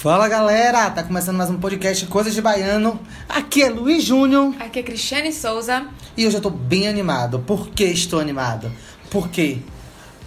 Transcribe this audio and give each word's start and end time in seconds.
Fala 0.00 0.26
galera, 0.28 0.88
tá 0.90 1.02
começando 1.02 1.36
mais 1.36 1.50
um 1.50 1.58
podcast 1.58 2.06
Coisas 2.06 2.32
de 2.32 2.40
Baiano. 2.40 2.98
Aqui 3.28 3.62
é 3.62 3.68
Luiz 3.68 4.02
Júnior 4.02 4.54
Aqui 4.58 4.78
é 4.78 4.82
Cristiane 4.82 5.30
Souza. 5.30 5.88
e 6.16 6.26
hoje 6.26 6.38
eu 6.38 6.40
tô 6.40 6.48
bem 6.48 6.88
animado. 6.88 7.40
Por 7.40 7.68
que 7.68 7.84
estou 7.84 8.18
animado? 8.18 8.72
Porque 9.10 9.58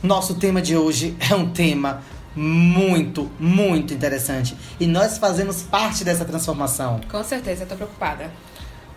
nosso 0.04 0.36
tema 0.36 0.62
de 0.62 0.78
hoje 0.78 1.18
é 1.28 1.34
um 1.34 1.50
tema 1.50 2.04
muito, 2.36 3.32
muito 3.40 3.96
interessante 3.96 4.56
e 4.80 4.86
nós 4.86 5.18
fazemos 5.18 5.64
parte 5.64 6.04
dessa 6.04 6.24
transformação. 6.24 7.02
Com 7.10 7.24
certeza, 7.24 7.66
tô 7.66 7.76
preocupada. 7.76 8.30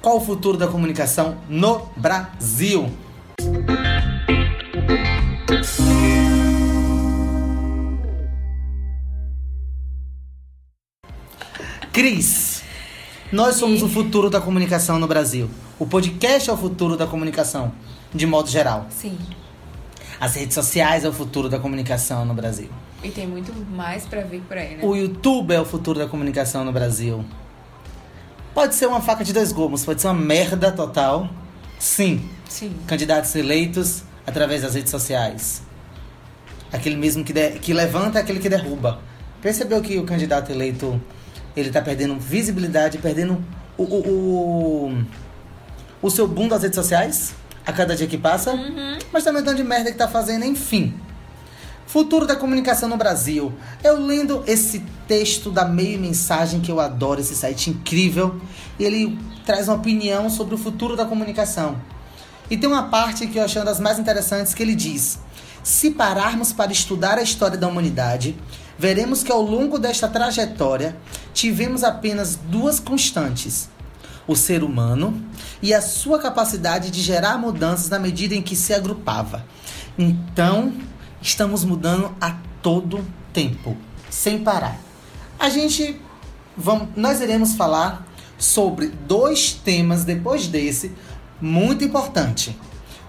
Qual 0.03 0.19
o 0.19 0.21
futuro 0.21 0.59
da 0.59 0.67
comunicação 0.69 1.39
no 1.49 1.89
Brasil? 1.97 2.93
Cris, 11.97 12.63
nós 13.33 13.57
somos 13.57 13.83
o 13.83 13.89
futuro 13.89 14.29
da 14.29 14.39
comunicação 14.39 14.99
no 14.99 15.07
Brasil. 15.07 15.49
O 15.79 15.87
podcast 15.87 16.51
é 16.51 16.53
o 16.53 16.57
futuro 16.59 16.95
da 16.95 17.07
comunicação, 17.07 17.73
de 18.15 18.27
modo 18.27 18.51
geral. 18.51 18.87
Sim. 18.91 19.17
As 20.21 20.35
redes 20.35 20.53
sociais 20.55 21.07
é 21.07 21.09
o 21.09 21.13
futuro 21.15 21.49
da 21.49 21.59
comunicação 21.59 22.23
no 22.27 22.35
Brasil. 22.35 22.69
E 23.03 23.09
tem 23.11 23.27
muito 23.27 23.51
mais 23.75 24.05
pra 24.05 24.21
vir 24.21 24.43
por 24.43 24.59
aí, 24.59 24.75
né? 24.77 24.81
O 24.85 24.95
YouTube 24.95 25.55
é 25.55 25.59
o 25.59 25.65
futuro 25.65 25.99
da 25.99 26.07
comunicação 26.07 26.67
no 26.67 26.71
Brasil. 26.71 27.25
Pode 28.53 28.75
ser 28.75 28.85
uma 28.85 29.01
faca 29.01 29.25
de 29.25 29.33
dois 29.33 29.51
gumes, 29.51 29.83
pode 29.83 30.03
ser 30.03 30.09
uma 30.09 30.21
merda 30.21 30.71
total. 30.71 31.31
Sim, 31.79 32.29
Sim. 32.47 32.77
candidatos 32.87 33.35
eleitos 33.35 34.03
através 34.27 34.61
das 34.61 34.75
redes 34.75 34.91
sociais. 34.91 35.63
Aquele 36.71 36.97
mesmo 36.97 37.25
que, 37.25 37.33
de- 37.33 37.53
que 37.53 37.73
levanta 37.73 38.19
é 38.19 38.21
aquele 38.21 38.39
que 38.39 38.51
derruba. 38.51 39.01
Percebeu 39.41 39.81
que 39.81 39.97
o 39.99 40.05
candidato 40.05 40.53
eleito 40.53 41.01
ele 41.57 41.71
tá 41.71 41.81
perdendo 41.81 42.19
visibilidade, 42.19 42.99
perdendo 42.99 43.43
o, 43.79 43.83
o, 43.83 44.89
o, 44.91 45.05
o 46.03 46.11
seu 46.11 46.29
boom 46.29 46.49
das 46.49 46.63
redes 46.63 46.77
sociais 46.77 47.35
a 47.65 47.73
cada 47.73 47.97
dia 47.97 48.07
que 48.07 48.19
passa? 48.19 48.53
Mas 49.13 49.25
também 49.25 49.43
o 49.43 49.45
tanto 49.45 49.57
de 49.57 49.65
merda 49.65 49.91
que 49.91 49.99
tá 49.99 50.07
fazendo, 50.07 50.45
enfim. 50.45 50.95
Futuro 51.87 52.27
da 52.27 52.37
comunicação 52.37 52.89
no 52.89 52.97
Brasil. 52.97 53.53
Eu 53.83 53.99
lendo 53.99 54.43
esse 54.47 54.85
texto 55.09 55.51
da 55.51 55.65
Meio 55.65 55.99
Mensagem, 55.99 56.61
que 56.61 56.71
eu 56.71 56.81
adoro, 56.81 57.21
esse 57.21 57.35
site 57.35 57.71
incrível, 57.71 58.41
e 58.79 58.85
ele 58.85 59.19
traz 59.45 59.69
uma 59.69 59.77
opinião 59.77 60.29
sobre 60.29 60.55
o 60.55 60.59
futuro 60.59 60.97
da 60.97 61.05
comunicação. 61.05 61.77
E 62.51 62.57
tem 62.57 62.69
uma 62.69 62.85
parte 62.85 63.27
que 63.27 63.39
eu 63.39 63.45
achei 63.45 63.61
uma 63.61 63.65
das 63.65 63.81
mais 63.81 63.99
interessantes 63.99 64.53
que 64.53 64.63
ele 64.63 64.75
diz: 64.75 65.19
Se 65.63 65.91
pararmos 65.91 66.53
para 66.53 66.73
estudar 66.73 67.19
a 67.19 67.23
história 67.23 67.57
da 67.57 67.69
humanidade, 67.69 68.37
veremos 68.79 69.23
que 69.23 69.33
ao 69.33 69.43
longo 69.43 69.79
desta 69.79 70.09
trajetória 70.09 70.97
tivemos 71.33 71.83
apenas 71.83 72.37
duas 72.37 72.79
constantes: 72.81 73.69
o 74.27 74.35
ser 74.35 74.63
humano 74.63 75.23
e 75.63 75.73
a 75.73 75.81
sua 75.81 76.19
capacidade 76.19 76.91
de 76.91 77.01
gerar 77.01 77.39
mudanças 77.39 77.89
na 77.89 77.99
medida 77.99 78.35
em 78.35 78.43
que 78.43 78.57
se 78.57 78.75
agrupava. 78.75 79.45
Então, 79.99 80.73
estamos 81.23 81.65
mudando 81.65 82.15
a 82.21 82.37
todo 82.63 83.05
tempo, 83.33 83.77
sem 84.11 84.43
parar. 84.43 84.79
A 85.39 85.49
gente 85.49 86.01
vamos, 86.57 86.89
nós 86.97 87.21
iremos 87.21 87.55
falar 87.55 88.07
sobre 88.39 88.89
dois 88.89 89.53
temas 89.53 90.05
depois 90.05 90.47
desse 90.47 90.93
muito 91.41 91.85
importante. 91.85 92.57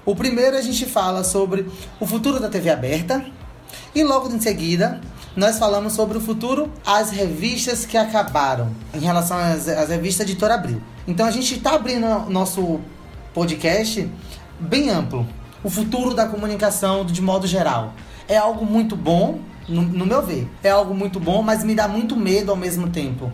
O 0.06 0.16
primeiro 0.16 0.58
a 0.58 0.62
gente 0.62 0.86
fala 0.86 1.24
sobre 1.24 1.66
o 2.00 2.06
futuro 2.06 2.40
da 2.40 2.50
TV 2.50 2.70
aberta 2.70 3.26
e 3.94 4.04
logo 4.04 4.30
em 4.30 4.40
seguida 4.40 5.02
nós 5.38 5.60
falamos 5.60 5.94
sobre 5.94 6.18
o 6.18 6.22
futuro 6.22 6.68
as 6.84 7.12
revistas 7.12 7.86
que 7.86 7.96
acabaram 7.96 8.72
em 8.92 9.00
relação 9.00 9.38
às, 9.38 9.68
às 9.68 9.90
revistas 9.90 10.28
Editora 10.28 10.56
Abril. 10.56 10.82
Então 11.08 11.28
a 11.28 11.32
gente 11.32 11.54
está 11.54 11.76
abrindo 11.76 12.08
nosso 12.28 12.80
podcast 13.36 14.10
bem 14.60 14.90
amplo. 14.90 15.28
O 15.64 15.70
futuro 15.70 16.16
da 16.16 16.26
comunicação 16.26 17.06
de 17.06 17.22
modo 17.22 17.46
geral. 17.46 17.94
É 18.28 18.36
algo 18.36 18.66
muito 18.66 18.96
bom, 18.96 19.40
no, 19.70 19.84
no 19.84 20.08
meu 20.08 20.24
ver. 20.24 20.50
É 20.64 20.72
algo 20.72 20.96
muito 20.96 21.20
bom, 21.20 21.44
mas 21.44 21.64
me 21.64 21.76
dá 21.76 21.88
muito 21.88 22.16
medo 22.16 22.50
ao 22.50 22.58
mesmo 22.58 22.90
tempo. 22.90 23.32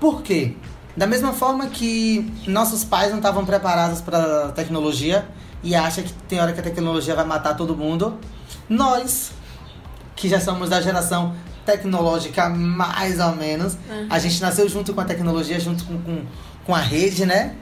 Por 0.00 0.22
quê? 0.22 0.56
Da 0.96 1.06
mesma 1.06 1.32
forma 1.32 1.68
que 1.68 2.32
nossos 2.48 2.82
pais 2.82 3.10
não 3.10 3.18
estavam 3.18 3.46
preparados 3.46 4.00
para 4.00 4.46
a 4.46 4.52
tecnologia 4.52 5.24
e 5.62 5.74
acham 5.76 6.02
que 6.02 6.12
tem 6.12 6.40
hora 6.40 6.52
que 6.52 6.58
a 6.58 6.64
tecnologia 6.64 7.14
vai 7.14 7.24
matar 7.24 7.56
todo 7.56 7.76
mundo, 7.76 8.18
nós, 8.68 9.30
que 10.14 10.28
já 10.28 10.40
somos 10.40 10.70
da 10.70 10.80
geração 10.80 11.34
tecnológica 11.64 12.48
mais 12.48 13.18
ou 13.18 13.34
menos, 13.34 13.76
a 14.10 14.18
gente 14.18 14.40
nasceu 14.40 14.68
junto 14.68 14.92
com 14.92 15.00
a 15.00 15.04
tecnologia, 15.04 15.58
junto 15.58 15.84
com, 15.84 16.00
com, 16.00 16.24
com 16.66 16.74
a 16.74 16.80
rede, 16.80 17.24
né? 17.24 17.54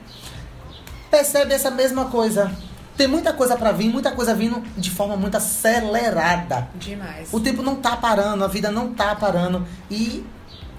Percebe 1.09 1.53
essa 1.53 1.71
mesma 1.71 2.05
coisa. 2.05 2.51
Tem 2.97 3.07
muita 3.07 3.33
coisa 3.33 3.55
para 3.55 3.71
vir, 3.71 3.89
muita 3.89 4.11
coisa 4.11 4.35
vindo 4.35 4.61
de 4.77 4.91
forma 4.91 5.15
muito 5.15 5.35
acelerada. 5.35 6.67
Demais. 6.75 7.29
O 7.31 7.39
tempo 7.39 7.63
não 7.63 7.75
tá 7.75 7.95
parando, 7.97 8.43
a 8.43 8.47
vida 8.47 8.69
não 8.69 8.93
tá 8.93 9.15
parando 9.15 9.65
e 9.89 10.23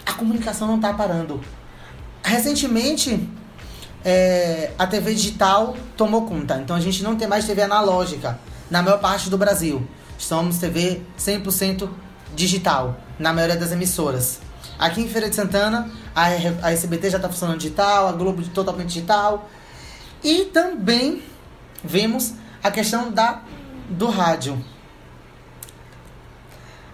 a 0.07 0.13
comunicação 0.13 0.69
não 0.69 0.79
tá 0.79 0.93
parando. 0.93 1.41
Recentemente, 2.23 3.29
é, 4.05 4.71
a 4.79 4.87
TV 4.87 5.15
digital 5.15 5.77
tomou 5.97 6.27
conta, 6.27 6.59
então 6.59 6.77
a 6.77 6.81
gente 6.81 7.03
não 7.03 7.17
tem 7.17 7.27
mais 7.27 7.47
TV 7.47 7.63
analógica 7.63 8.39
na 8.71 8.83
maior 8.83 8.99
parte 8.99 9.29
do 9.29 9.39
Brasil. 9.39 9.87
Somos 10.19 10.59
TV 10.59 11.03
100% 11.19 11.89
digital, 12.35 13.01
na 13.19 13.33
maioria 13.33 13.57
das 13.57 13.73
emissoras. 13.73 14.41
Aqui 14.79 15.01
em 15.01 15.09
Feira 15.09 15.29
de 15.29 15.37
Santana, 15.37 15.91
a, 16.15 16.27
a 16.63 16.73
SBT 16.73 17.11
já 17.11 17.19
tá 17.19 17.29
funcionando 17.29 17.59
digital, 17.59 18.09
a 18.09 18.13
Globo 18.13 18.43
totalmente 18.49 18.89
digital. 18.89 19.49
E 20.23 20.47
também 20.47 21.23
vemos 21.83 22.35
a 22.63 22.71
questão 22.71 23.13
da, 23.13 23.43
do 23.89 24.07
rádio. 24.09 24.63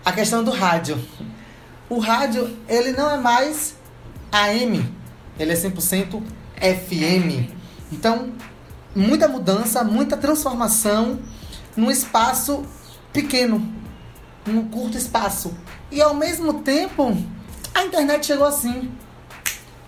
A 0.05 0.13
questão 0.13 0.43
do 0.43 0.51
rádio. 0.51 0.99
O 1.89 1.99
rádio, 1.99 2.57
ele 2.69 2.93
não 2.93 3.11
é 3.11 3.17
mais 3.17 3.77
AM, 4.31 4.93
ele 5.39 5.53
é 5.53 5.57
100% 5.57 6.23
FM. 6.61 7.51
Então, 7.93 8.33
muita 8.95 9.27
mudança, 9.27 9.83
muita 9.83 10.17
transformação 10.17 11.19
num 11.77 11.91
espaço 11.91 12.65
pequeno, 13.13 13.67
num 14.47 14.65
curto 14.69 14.97
espaço. 14.97 15.55
E 15.91 16.01
ao 16.01 16.15
mesmo 16.15 16.55
tempo, 16.55 17.17
a 17.75 17.85
internet 17.85 18.27
chegou 18.27 18.47
assim, 18.47 18.91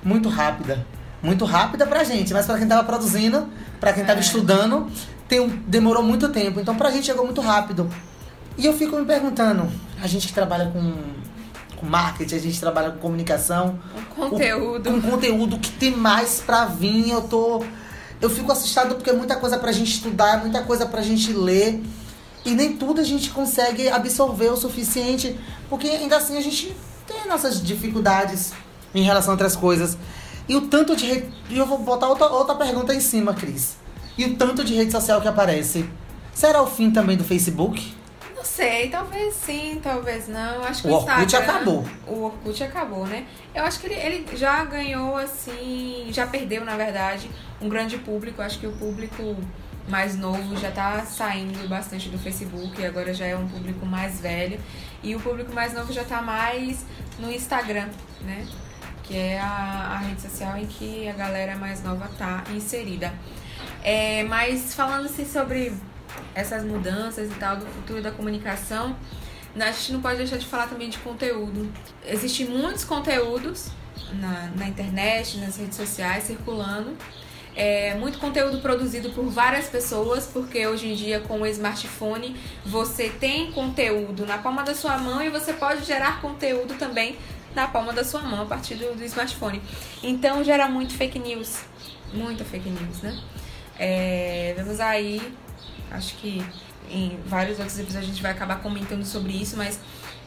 muito 0.03 0.29
rápida. 0.29 0.85
Muito 1.23 1.45
rápida 1.45 1.87
pra 1.87 2.03
gente, 2.03 2.33
mas 2.33 2.47
pra 2.47 2.59
quem 2.59 2.67
tava 2.67 2.83
produzindo, 2.83 3.47
pra 3.79 3.93
quem 3.93 4.05
tava 4.05 4.19
É. 4.19 4.23
estudando, 4.23 4.91
tem, 5.29 5.49
demorou 5.69 6.03
muito 6.03 6.29
tempo. 6.31 6.59
Então 6.59 6.75
pra 6.75 6.91
gente 6.91 7.07
chegou 7.07 7.25
muito 7.25 7.41
rápido. 7.41 7.89
E 8.59 8.67
eu 8.67 8.73
fico 8.77 8.97
me 8.97 9.05
perguntando, 9.05 9.71
a 10.03 10.07
gente 10.09 10.27
que 10.27 10.33
trabalha 10.35 10.67
com, 10.71 10.93
com 11.77 11.87
marketing, 11.87 12.35
a 12.35 12.39
gente 12.41 12.59
trabalha 12.59 12.91
com 12.91 12.99
comunicação, 12.99 13.79
Um 14.17 14.29
conteúdo. 14.31 14.91
com 14.91 15.01
conteúdo 15.01 15.59
que 15.59 15.71
tem 15.71 15.93
mais 15.97 16.43
pra 16.45 16.65
vir, 16.65 17.09
eu 17.11 17.23
tô. 17.23 17.65
Eu 18.21 18.29
fico 18.29 18.51
assustado 18.53 18.97
porque 18.97 19.11
é 19.11 19.13
muita 19.13 19.37
coisa 19.37 19.57
pra 19.59 19.71
gente 19.73 19.93
estudar, 19.93 20.39
é 20.39 20.41
muita 20.41 20.63
coisa 20.65 20.85
pra 20.87 21.03
gente 21.03 21.33
ler. 21.33 21.83
E 22.45 22.51
nem 22.51 22.77
tudo 22.77 23.01
a 23.01 23.05
gente 23.05 23.31
consegue 23.31 23.89
absorver 23.89 24.49
o 24.49 24.57
suficiente, 24.57 25.39
porque 25.69 25.87
ainda 25.89 26.17
assim 26.17 26.37
a 26.37 26.41
gente 26.41 26.75
tem 27.07 27.27
nossas 27.29 27.63
dificuldades 27.63 28.53
em 28.95 29.03
relação 29.03 29.31
a 29.31 29.35
outras 29.35 29.55
coisas. 29.57 29.97
E 30.49 30.57
o 30.57 30.63
tanto 30.63 30.97
de 30.97 31.07
rede. 31.07 31.33
E 31.49 31.57
eu 31.59 31.67
vou 31.67 31.79
botar 31.79 32.09
outra, 32.09 32.27
outra 32.27 32.55
pergunta 32.57 32.93
em 32.95 33.01
cima, 33.01 33.33
Cris. 33.33 33.77
E 34.19 34.25
o 34.25 34.37
tanto 34.37 34.65
de 34.65 34.75
rede 34.75 34.91
social 34.91 35.21
que 35.21 35.29
aparece. 35.29 35.89
Será 36.35 36.61
o 36.63 36.67
fim 36.67 36.91
também 36.91 37.17
do 37.17 37.23
Facebook? 37.25 37.95
Não 38.35 38.45
sei, 38.45 38.89
talvez 38.89 39.35
sim, 39.35 39.79
talvez 39.81 40.27
não. 40.27 40.65
Acho 40.65 40.83
que 40.83 40.89
O 40.89 40.91
o, 40.91 40.95
Orkut 40.97 41.23
Instagram- 41.27 41.53
acabou. 41.55 41.85
O 42.09 42.23
Orkut 42.25 42.65
acabou, 42.65 43.07
né? 43.07 43.25
Eu 43.55 43.63
acho 43.65 43.79
que 43.79 43.87
ele, 43.87 43.95
ele 43.95 44.27
já 44.37 44.65
ganhou, 44.65 45.17
assim. 45.17 46.09
Já 46.11 46.27
perdeu, 46.27 46.65
na 46.65 46.77
verdade, 46.77 47.31
um 47.61 47.69
grande 47.69 47.97
público. 47.99 48.43
Acho 48.43 48.59
que 48.59 48.67
o 48.67 48.73
público 48.73 49.37
mais 49.89 50.17
novo 50.17 50.57
já 50.57 50.71
tá 50.71 51.05
saindo 51.05 51.69
bastante 51.69 52.09
do 52.09 52.19
Facebook. 52.19 52.81
E 52.81 52.87
agora 52.87 53.13
já 53.13 53.27
é 53.27 53.37
um 53.37 53.49
público 53.49 53.85
mais 53.85 54.21
velho. 54.21 54.59
E 55.03 55.15
o 55.15 55.21
público 55.21 55.53
mais 55.53 55.75
novo 55.75 55.93
já 55.93 56.05
tá 56.05 56.23
mais 56.23 56.85
no 57.19 57.31
Instagram, 57.31 57.89
né? 58.23 58.47
Que 59.03 59.17
é 59.17 59.41
a, 59.41 59.95
a 59.95 59.99
rede 59.99 60.23
social 60.23 60.57
em 60.57 60.67
que 60.67 61.09
a 61.09 61.13
galera 61.13 61.57
mais 61.57 61.83
nova 61.83 62.09
tá 62.17 62.45
inserida. 62.55 63.13
É, 63.83 64.23
mas 64.25 64.75
falando 64.75 65.07
assim 65.07 65.27
sobre 65.27 65.73
essas 66.35 66.65
mudanças 66.65 67.31
e 67.31 67.35
tal 67.35 67.57
do 67.57 67.67
futuro 67.67 68.01
da 68.01 68.13
comunicação, 68.13 68.97
a 69.59 69.73
gente 69.73 69.93
não 69.93 70.01
pode 70.01 70.19
deixar 70.19 70.39
de 70.39 70.47
falar 70.47 70.69
também 70.69 70.89
de 70.89 70.99
conteúdo. 70.99 71.71
Existem 72.07 72.47
muitos 72.47 72.85
conteúdos 72.85 73.71
na, 74.15 74.51
na 74.57 74.69
internet, 74.69 75.39
nas 75.39 75.57
redes 75.57 75.77
sociais 75.77 76.25
circulando. 76.25 76.97
É, 77.55 77.95
muito 77.97 78.19
conteúdo 78.19 78.61
produzido 78.61 79.11
por 79.11 79.27
várias 79.27 79.67
pessoas, 79.67 80.27
porque 80.27 80.67
hoje 80.67 80.89
em 80.89 80.95
dia 80.95 81.21
com 81.21 81.41
o 81.43 81.47
smartphone 81.47 82.35
você 82.65 83.11
tem 83.11 83.53
conteúdo 83.53 84.25
na 84.25 84.39
palma 84.39 84.63
da 84.63 84.75
sua 84.75 84.97
mão 84.97 85.23
e 85.23 85.29
você 85.29 85.53
pode 85.53 85.85
gerar 85.85 86.21
conteúdo 86.23 86.75
também 86.79 87.19
na 87.55 87.69
palma 87.69 87.93
da 87.93 88.05
sua 88.05 88.23
mão 88.23 88.43
a 88.43 88.47
partir 88.47 88.77
do, 88.77 88.97
do 88.97 89.05
smartphone. 89.05 89.61
Então 90.03 90.43
gera 90.43 90.67
muito 90.69 90.95
fake 90.95 91.19
news. 91.19 91.61
Muita 92.13 92.45
fake 92.45 92.71
news, 92.71 93.03
né? 93.03 93.19
É, 93.79 94.55
vemos 94.57 94.81
aí, 94.81 95.21
acho 95.91 96.17
que 96.17 96.43
em 96.91 97.19
vários 97.27 97.59
outros 97.59 97.79
episódios 97.79 98.09
a 98.09 98.13
gente 98.13 98.23
vai 98.23 98.33
acabar 98.33 98.61
comentando 98.61 99.05
sobre 99.05 99.33
isso, 99.33 99.57
mas 99.57 99.79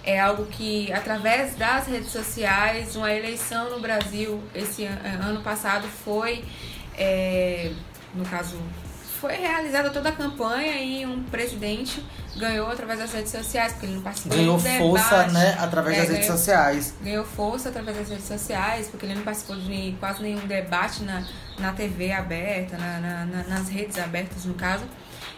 é 0.04 0.20
algo 0.20 0.46
que, 0.46 0.92
através 0.92 1.56
das 1.56 1.88
redes 1.88 2.12
sociais, 2.12 2.96
uma 2.96 3.12
eleição 3.12 3.72
no 3.72 3.80
Brasil 3.80 4.42
esse 4.54 4.86
ano 4.86 5.42
passado 5.42 5.88
foi, 5.88 6.44
é, 6.98 7.72
no 8.14 8.26
caso, 8.26 8.58
foi 9.20 9.34
realizada 9.36 9.90
toda 9.90 10.10
a 10.10 10.12
campanha 10.12 10.76
e 10.82 11.06
um 11.06 11.24
presidente 11.24 12.06
ganhou 12.38 12.68
através 12.70 13.00
das 13.00 13.14
redes 13.14 13.32
sociais, 13.32 13.72
porque 13.74 13.86
ele 13.86 13.96
não 13.96 14.02
participou 14.02 14.38
Ganhou 14.38 14.58
do 14.58 14.64
força, 14.78 15.10
debate. 15.18 15.34
né, 15.34 15.58
através 15.60 15.96
É, 15.98 16.00
das 16.02 16.10
redes 16.10 16.26
ganhou- 16.28 16.38
sociais. 16.38 16.94
Ganhou 17.02 17.26
força 17.26 17.70
através 17.70 17.98
das 17.98 18.10
redes 18.10 18.26
sociais, 18.28 18.88
porque 18.90 19.06
ele 19.06 19.16
não 19.16 19.22
participou 19.24 19.56
de 19.56 19.96
quase 20.00 20.22
nenhum 20.22 20.46
debate 20.46 21.04
na, 21.04 21.24
na 21.58 21.72
TV 21.72 22.12
aberta, 22.12 22.78
na, 22.78 23.00
na- 23.00 23.26
na- 23.26 23.44
nas 23.44 23.70
redes 23.70 23.98
abertas, 23.98 24.44
no 24.46 24.54
caso. 24.54 24.84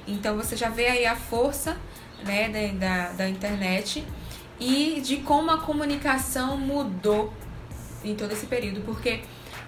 Então 0.08 0.36
você 0.36 0.56
já 0.56 0.70
vê 0.70 0.88
aí 0.88 1.06
a 1.06 1.16
força 1.16 1.78
né, 2.26 2.50
da, 2.50 2.88
da, 2.88 3.10
da 3.14 3.30
internet 3.30 4.04
e 4.60 5.00
de 5.06 5.18
como 5.18 5.52
a 5.52 5.60
comunicação 5.60 6.58
mudou 6.58 7.32
em 8.04 8.16
todo 8.16 8.32
esse 8.32 8.48
período, 8.48 8.82
porque 8.82 9.22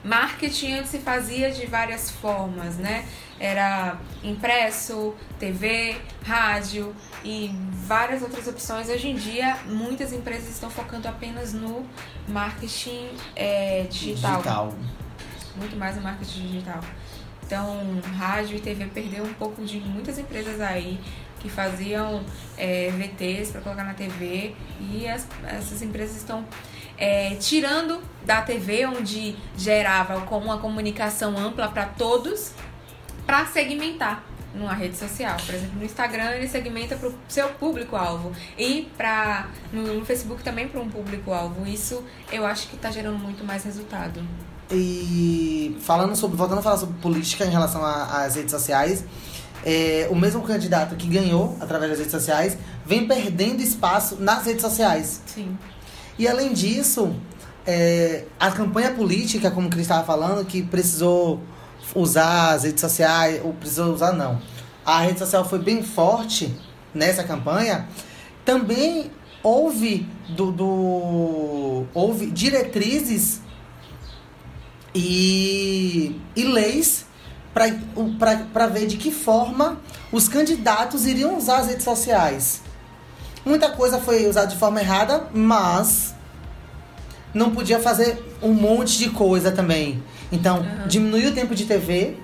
marketing 0.04 0.74
antes 0.74 0.92
se 0.92 1.00
fazia 1.00 1.52
de 1.52 1.66
várias 1.66 2.10
formas, 2.10 2.78
né? 2.78 3.06
Era 3.40 3.98
impresso, 4.24 5.14
TV, 5.40 5.96
rádio 6.26 6.94
e 7.24 7.52
várias 7.74 8.22
outras 8.22 8.48
opções. 8.48 8.90
Hoje 8.90 9.10
em 9.10 9.16
dia, 9.16 9.58
muitas 9.66 10.12
empresas 10.12 10.50
estão 10.50 10.70
focando 10.70 11.08
apenas 11.08 11.54
no 11.54 11.86
marketing 12.28 13.08
é, 13.36 13.84
digital, 13.90 14.38
Digital. 14.38 14.74
muito 15.56 15.76
mais 15.78 15.96
no 15.96 16.02
marketing 16.02 16.48
digital. 16.48 16.82
Então, 17.46 17.78
rádio 18.18 18.58
e 18.58 18.60
TV 18.60 18.86
perdeu 18.88 19.24
um 19.24 19.34
pouco 19.34 19.64
de 19.64 19.80
muitas 19.80 20.20
empresas 20.20 20.60
aí 20.62 21.00
que 21.40 21.50
faziam 21.50 22.22
é, 22.58 22.92
VTs 22.92 23.52
para 23.52 23.62
colocar 23.62 23.86
na 23.86 23.94
TV 23.94 24.54
e 24.82 25.08
as- 25.08 25.26
essas 25.48 25.82
empresas 25.82 26.18
estão 26.18 26.46
é, 27.00 27.36
tirando 27.36 28.02
da 28.26 28.42
TV, 28.42 28.86
onde 28.86 29.36
gerava 29.58 30.22
com 30.22 30.38
uma 30.38 30.58
comunicação 30.58 31.38
ampla 31.38 31.70
para 31.70 31.86
todos, 31.86 32.52
para 33.26 33.46
segmentar 33.46 34.24
numa 34.54 34.74
rede 34.74 34.98
social. 34.98 35.38
Por 35.46 35.56
exemplo, 35.56 35.80
no 35.80 35.86
Instagram 35.86 36.32
ele 36.32 36.48
segmenta 36.48 36.96
para 36.96 37.10
o 37.10 37.16
seu 37.28 37.50
público-alvo 37.50 38.32
e 38.58 38.90
para 38.98 39.48
no, 39.72 39.94
no 39.94 40.06
Facebook 40.06 40.44
também 40.44 40.68
para 40.68 40.82
um 40.82 40.90
público-alvo. 40.90 41.66
Isso 41.66 42.04
eu 42.32 42.46
acho 42.46 42.68
que 42.68 42.76
está 42.76 42.92
gerando 42.92 43.18
muito 43.18 43.44
mais 43.46 43.64
resultado. 43.64 44.22
E 44.72 45.78
falando 45.82 46.16
sobre, 46.16 46.38
voltando 46.38 46.60
a 46.60 46.62
falar 46.62 46.78
sobre 46.78 47.00
política 47.00 47.46
em 47.46 47.50
relação 47.50 47.84
às 47.84 48.36
redes 48.36 48.52
sociais, 48.52 49.04
é, 49.66 50.08
o 50.12 50.16
mesmo 50.16 50.42
candidato 50.44 50.96
que 50.96 51.08
ganhou 51.08 51.58
através 51.60 51.92
das 51.92 52.00
redes 52.00 52.12
sociais 52.12 52.58
vem 52.86 53.08
perdendo 53.08 53.62
espaço 53.62 54.18
nas 54.20 54.46
redes 54.46 54.62
sociais. 54.62 55.22
Sim. 55.26 55.58
E 56.20 56.28
além 56.28 56.52
disso, 56.54 57.16
é, 57.66 58.26
a 58.40 58.52
campanha 58.52 58.92
política, 58.92 59.50
como 59.50 59.68
o 59.68 59.70
Cris 59.70 59.84
estava 59.84 60.06
falando, 60.06 60.46
que 60.46 60.62
precisou 60.62 61.42
usar 61.96 62.52
as 62.56 62.64
redes 62.64 62.82
sociais, 62.82 63.42
ou 63.44 63.54
precisou 63.54 63.94
usar 63.94 64.12
não. 64.12 64.40
A 64.86 65.00
rede 65.02 65.18
social 65.20 65.48
foi 65.48 65.60
bem 65.60 65.82
forte 65.82 66.54
nessa 66.94 67.24
campanha. 67.24 67.88
Também 68.44 69.10
houve 69.42 70.06
do, 70.36 70.52
do- 70.52 71.86
houve 71.94 72.26
diretrizes 72.32 73.40
e, 74.94 76.20
e 76.36 76.44
leis 76.44 77.06
para 77.54 78.68
ver 78.68 78.88
de 78.88 78.98
que 78.98 79.12
forma 79.12 79.80
os 80.12 80.28
candidatos 80.28 81.06
iriam 81.06 81.38
usar 81.38 81.60
as 81.60 81.68
redes 81.68 81.84
sociais. 81.84 82.62
Muita 83.50 83.72
coisa 83.72 83.98
foi 83.98 84.28
usada 84.28 84.46
de 84.46 84.56
forma 84.58 84.80
errada, 84.80 85.26
mas 85.34 86.14
não 87.34 87.50
podia 87.50 87.80
fazer 87.80 88.24
um 88.44 88.54
monte 88.54 89.00
de 89.00 89.10
coisa 89.10 89.52
também. 89.52 90.04
Então, 90.32 90.58
Aham. 90.58 90.88
diminuiu 90.88 91.32
o 91.32 91.34
tempo 91.34 91.56
de 91.56 91.66
TV 91.66 92.16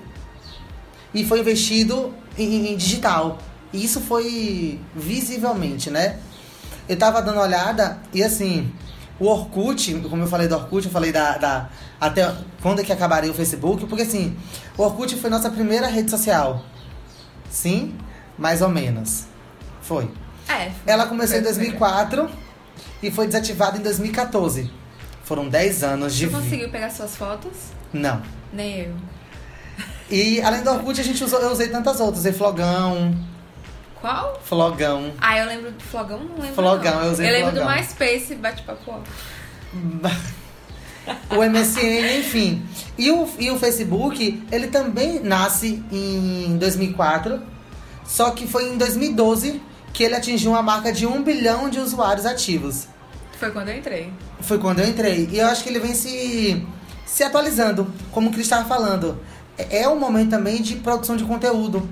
e 1.12 1.24
foi 1.24 1.40
investido 1.40 2.14
em, 2.38 2.72
em 2.72 2.76
digital. 2.76 3.38
E 3.72 3.84
isso 3.84 4.00
foi 4.02 4.80
visivelmente, 4.94 5.90
né? 5.90 6.20
Eu 6.88 6.96
tava 6.96 7.20
dando 7.20 7.38
uma 7.38 7.42
olhada 7.42 7.98
e 8.14 8.22
assim, 8.22 8.72
o 9.18 9.26
Orkut, 9.26 9.94
como 10.08 10.22
eu 10.22 10.28
falei 10.28 10.46
do 10.46 10.54
Orkut, 10.54 10.86
eu 10.86 10.92
falei 10.92 11.10
da, 11.10 11.38
da 11.38 11.70
até 12.00 12.32
quando 12.62 12.82
é 12.82 12.84
que 12.84 12.92
acabaria 12.92 13.32
o 13.32 13.34
Facebook, 13.34 13.84
porque 13.86 14.04
assim, 14.04 14.36
o 14.78 14.82
Orkut 14.82 15.16
foi 15.16 15.28
nossa 15.28 15.50
primeira 15.50 15.88
rede 15.88 16.08
social. 16.08 16.64
Sim, 17.50 17.96
mais 18.38 18.62
ou 18.62 18.68
menos. 18.68 19.24
Foi. 19.82 20.08
É. 20.48 20.70
Ela 20.86 21.06
começou 21.06 21.38
em 21.38 21.42
foi 21.42 21.50
a 21.50 21.54
primeira. 21.54 21.78
2004 21.78 22.30
e 23.02 23.10
foi 23.10 23.26
desativada 23.26 23.78
em 23.78 23.82
2014. 23.82 24.70
Foram 25.24 25.48
10 25.48 25.82
anos 25.82 26.14
de 26.14 26.26
Você 26.26 26.36
conseguiu 26.36 26.70
pegar 26.70 26.90
suas 26.90 27.16
fotos? 27.16 27.52
Não. 27.92 28.22
Nem 28.52 28.80
eu. 28.80 28.94
E 30.08 30.40
além 30.40 30.62
do 30.62 30.70
Orkut, 30.70 31.00
a 31.00 31.04
gente 31.04 31.22
usou, 31.22 31.40
eu 31.40 31.50
usei 31.50 31.68
tantas 31.68 31.98
outras. 31.98 32.20
Usei 32.20 32.32
Flogão, 32.32 33.16
Qual? 34.00 34.40
Flogão. 34.44 35.12
Ah, 35.18 35.38
eu 35.38 35.46
lembro 35.46 35.72
do 35.72 35.82
Flogão, 35.82 36.20
não 36.20 36.36
lembro. 36.36 36.54
Flogão, 36.54 36.94
não. 36.94 37.04
eu 37.04 37.12
usei 37.12 37.28
lembro 37.30 37.52
Flogão. 37.52 37.66
do 37.66 37.74
MySpace, 37.74 38.34
bate-papo. 38.36 39.02
o 41.30 41.42
MSN, 41.42 42.18
enfim. 42.20 42.64
E 42.96 43.10
o, 43.10 43.28
e 43.38 43.50
o 43.50 43.58
Facebook, 43.58 44.46
ele 44.52 44.68
também 44.68 45.20
nasce 45.20 45.82
em 45.90 46.56
2004, 46.56 47.42
só 48.04 48.30
que 48.30 48.46
foi 48.46 48.68
em 48.68 48.76
2012 48.76 49.60
que 49.96 50.04
ele 50.04 50.14
atingiu 50.14 50.50
uma 50.50 50.62
marca 50.62 50.92
de 50.92 51.06
1 51.06 51.22
bilhão 51.22 51.70
de 51.70 51.80
usuários 51.80 52.26
ativos. 52.26 52.86
Foi 53.40 53.50
quando 53.50 53.70
eu 53.70 53.78
entrei. 53.78 54.12
Foi 54.42 54.58
quando 54.58 54.80
eu 54.80 54.86
entrei. 54.86 55.26
E 55.32 55.38
eu 55.38 55.46
acho 55.46 55.62
que 55.62 55.70
ele 55.70 55.78
vem 55.78 55.94
se, 55.94 56.66
se 57.06 57.24
atualizando, 57.24 57.90
como 58.12 58.28
o 58.28 58.30
Cris 58.30 58.44
estava 58.44 58.68
falando. 58.68 59.18
É, 59.56 59.84
é 59.84 59.88
um 59.88 59.98
momento 59.98 60.28
também 60.28 60.60
de 60.60 60.76
produção 60.76 61.16
de 61.16 61.24
conteúdo. 61.24 61.88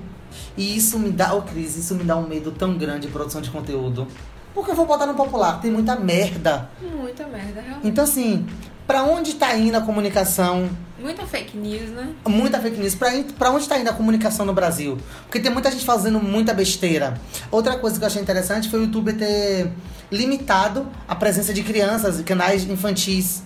E 0.55 0.77
isso 0.77 0.99
me 0.99 1.11
dá, 1.11 1.33
ô 1.33 1.41
Cris, 1.41 1.77
isso 1.79 1.95
me 1.95 2.05
dá 2.05 2.15
um 2.15 2.29
medo 2.29 2.53
tão 2.53 2.77
grande 2.77 3.07
de 3.07 3.13
produção 3.13 3.41
de 3.41 3.49
conteúdo. 3.49 4.07
Porque 4.53 4.73
eu 4.73 4.75
vou 4.75 4.85
botar 4.85 5.07
no 5.07 5.15
popular, 5.15 5.59
tem 5.63 5.71
muita 5.71 5.97
merda. 5.97 6.69
Muita 6.83 7.27
merda, 7.27 7.63
realmente. 7.63 7.89
Então 7.89 8.05
assim, 8.05 8.47
pra 8.87 9.03
onde 9.03 9.35
tá 9.35 9.57
indo 9.57 9.77
a 9.77 9.81
comunicação? 9.81 10.69
Muita 10.99 11.27
fake 11.27 11.57
news, 11.57 11.91
né? 11.91 12.15
Muita 12.27 12.61
fake 12.61 12.79
news. 12.79 12.95
Pra 12.95 13.51
onde 13.51 13.69
tá 13.69 13.79
indo 13.79 13.91
a 13.91 13.93
comunicação 13.93 14.47
no 14.47 14.55
Brasil? 14.55 14.97
Porque 15.25 15.41
tem 15.41 15.53
muita 15.53 15.71
gente 15.71 15.85
fazendo 15.85 16.21
muita 16.21 16.55
besteira. 16.55 17.21
Outra 17.51 17.79
coisa 17.79 17.99
que 17.99 18.05
eu 18.05 18.07
achei 18.07 18.23
interessante 18.23 18.71
foi 18.71 18.81
o 18.81 18.83
YouTube 18.85 19.13
ter 19.13 19.71
limitado 20.11 20.89
a 21.09 21.15
presença 21.15 21.53
de 21.53 21.63
crianças 21.63 22.21
e 22.21 22.23
canais 22.23 22.65
infantis. 22.65 23.43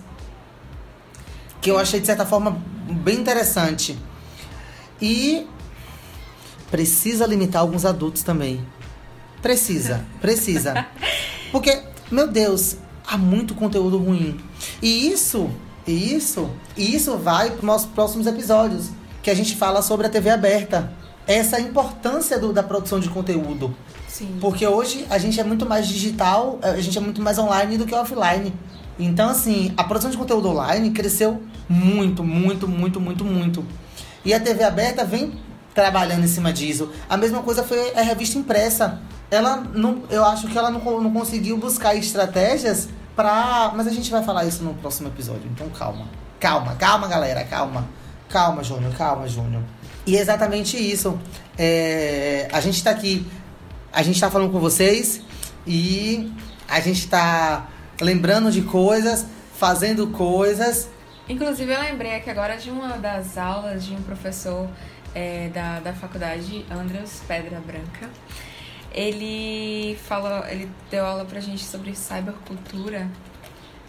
Que 1.59 1.69
eu 1.69 1.77
achei, 1.77 1.99
de 1.99 2.05
certa 2.05 2.25
forma, 2.25 2.51
bem 2.89 3.17
interessante. 3.17 3.97
E 5.01 5.45
precisa 6.69 7.25
limitar 7.25 7.61
alguns 7.61 7.83
adultos 7.83 8.23
também. 8.23 8.65
Precisa, 9.41 10.05
precisa. 10.21 10.85
Porque, 11.51 11.81
meu 12.11 12.27
Deus, 12.27 12.77
há 13.07 13.17
muito 13.17 13.55
conteúdo 13.55 13.97
ruim. 13.97 14.39
E 14.81 15.07
isso, 15.11 15.49
e 15.85 16.13
isso, 16.15 16.49
e 16.77 16.95
isso 16.95 17.17
vai 17.17 17.51
para 17.51 17.65
nossos 17.65 17.87
próximos 17.87 18.27
episódios, 18.27 18.89
que 19.21 19.29
a 19.29 19.35
gente 19.35 19.55
fala 19.55 19.81
sobre 19.81 20.07
a 20.07 20.09
TV 20.09 20.29
aberta. 20.29 20.91
Essa 21.27 21.59
importância 21.59 22.39
do- 22.39 22.51
da 22.53 22.63
produção 22.63 22.99
de 22.99 23.09
conteúdo. 23.09 23.75
Sim. 24.07 24.37
Porque 24.41 24.65
hoje 24.65 25.05
a 25.09 25.17
gente 25.17 25.39
é 25.39 25.43
muito 25.43 25.65
mais 25.65 25.87
digital, 25.87 26.57
a 26.61 26.79
gente 26.79 26.97
é 26.97 27.01
muito 27.01 27.21
mais 27.21 27.37
online 27.37 27.77
do 27.77 27.85
que 27.85 27.93
offline. 27.93 28.53
Então, 28.97 29.29
assim, 29.29 29.71
a 29.77 29.83
produção 29.83 30.09
de 30.11 30.17
conteúdo 30.17 30.49
online 30.49 30.89
cresceu 30.91 31.41
muito, 31.69 32.23
muito, 32.23 32.67
muito, 32.67 32.99
muito, 32.99 33.23
muito. 33.23 33.65
E 34.25 34.33
a 34.33 34.39
TV 34.39 34.63
aberta 34.63 35.05
vem 35.05 35.33
trabalhando 35.73 36.23
em 36.23 36.27
cima 36.27 36.51
disso. 36.51 36.89
A 37.07 37.15
mesma 37.15 37.41
coisa 37.43 37.63
foi 37.63 37.93
a 37.95 38.01
revista 38.01 38.37
impressa. 38.37 38.99
Ela 39.31 39.57
não, 39.73 40.03
eu 40.09 40.25
acho 40.25 40.47
que 40.47 40.57
ela 40.57 40.71
não, 40.71 40.99
não 40.99 41.11
conseguiu 41.13 41.55
buscar 41.57 41.95
estratégias 41.95 42.89
pra. 43.21 43.71
Mas 43.75 43.87
a 43.87 43.91
gente 43.91 44.09
vai 44.09 44.23
falar 44.23 44.45
isso 44.45 44.63
no 44.63 44.73
próximo 44.75 45.09
episódio, 45.09 45.49
então 45.51 45.69
calma. 45.69 46.05
Calma, 46.39 46.75
calma, 46.75 47.07
galera, 47.07 47.43
calma. 47.43 47.87
Calma, 48.29 48.63
Júnior, 48.63 48.93
calma, 48.95 49.27
Júnior. 49.27 49.63
E 50.05 50.15
é 50.15 50.21
exatamente 50.21 50.77
isso. 50.77 51.19
É, 51.57 52.47
a 52.53 52.61
gente 52.61 52.83
tá 52.83 52.91
aqui 52.91 53.25
a 53.91 54.03
gente 54.03 54.19
tá 54.19 54.29
falando 54.29 54.51
com 54.51 54.59
vocês 54.59 55.21
e 55.65 56.31
a 56.67 56.79
gente 56.79 57.07
tá 57.07 57.67
lembrando 57.99 58.51
de 58.51 58.61
coisas, 58.61 59.25
fazendo 59.55 60.07
coisas. 60.07 60.87
Inclusive, 61.27 61.71
eu 61.73 61.79
lembrei 61.79 62.15
aqui 62.15 62.29
agora 62.29 62.55
de 62.55 62.69
uma 62.69 62.97
das 62.97 63.37
aulas 63.37 63.85
de 63.85 63.93
um 63.93 64.01
professor 64.01 64.67
é, 65.13 65.49
da, 65.49 65.79
da 65.79 65.93
faculdade, 65.93 66.65
Andrews 66.69 67.21
Pedra 67.27 67.59
Branca. 67.59 68.09
Ele 68.93 69.97
falou, 70.07 70.45
ele 70.47 70.69
deu 70.89 71.05
aula 71.05 71.25
pra 71.25 71.39
gente 71.39 71.63
sobre 71.63 71.95
cybercultura 71.95 73.09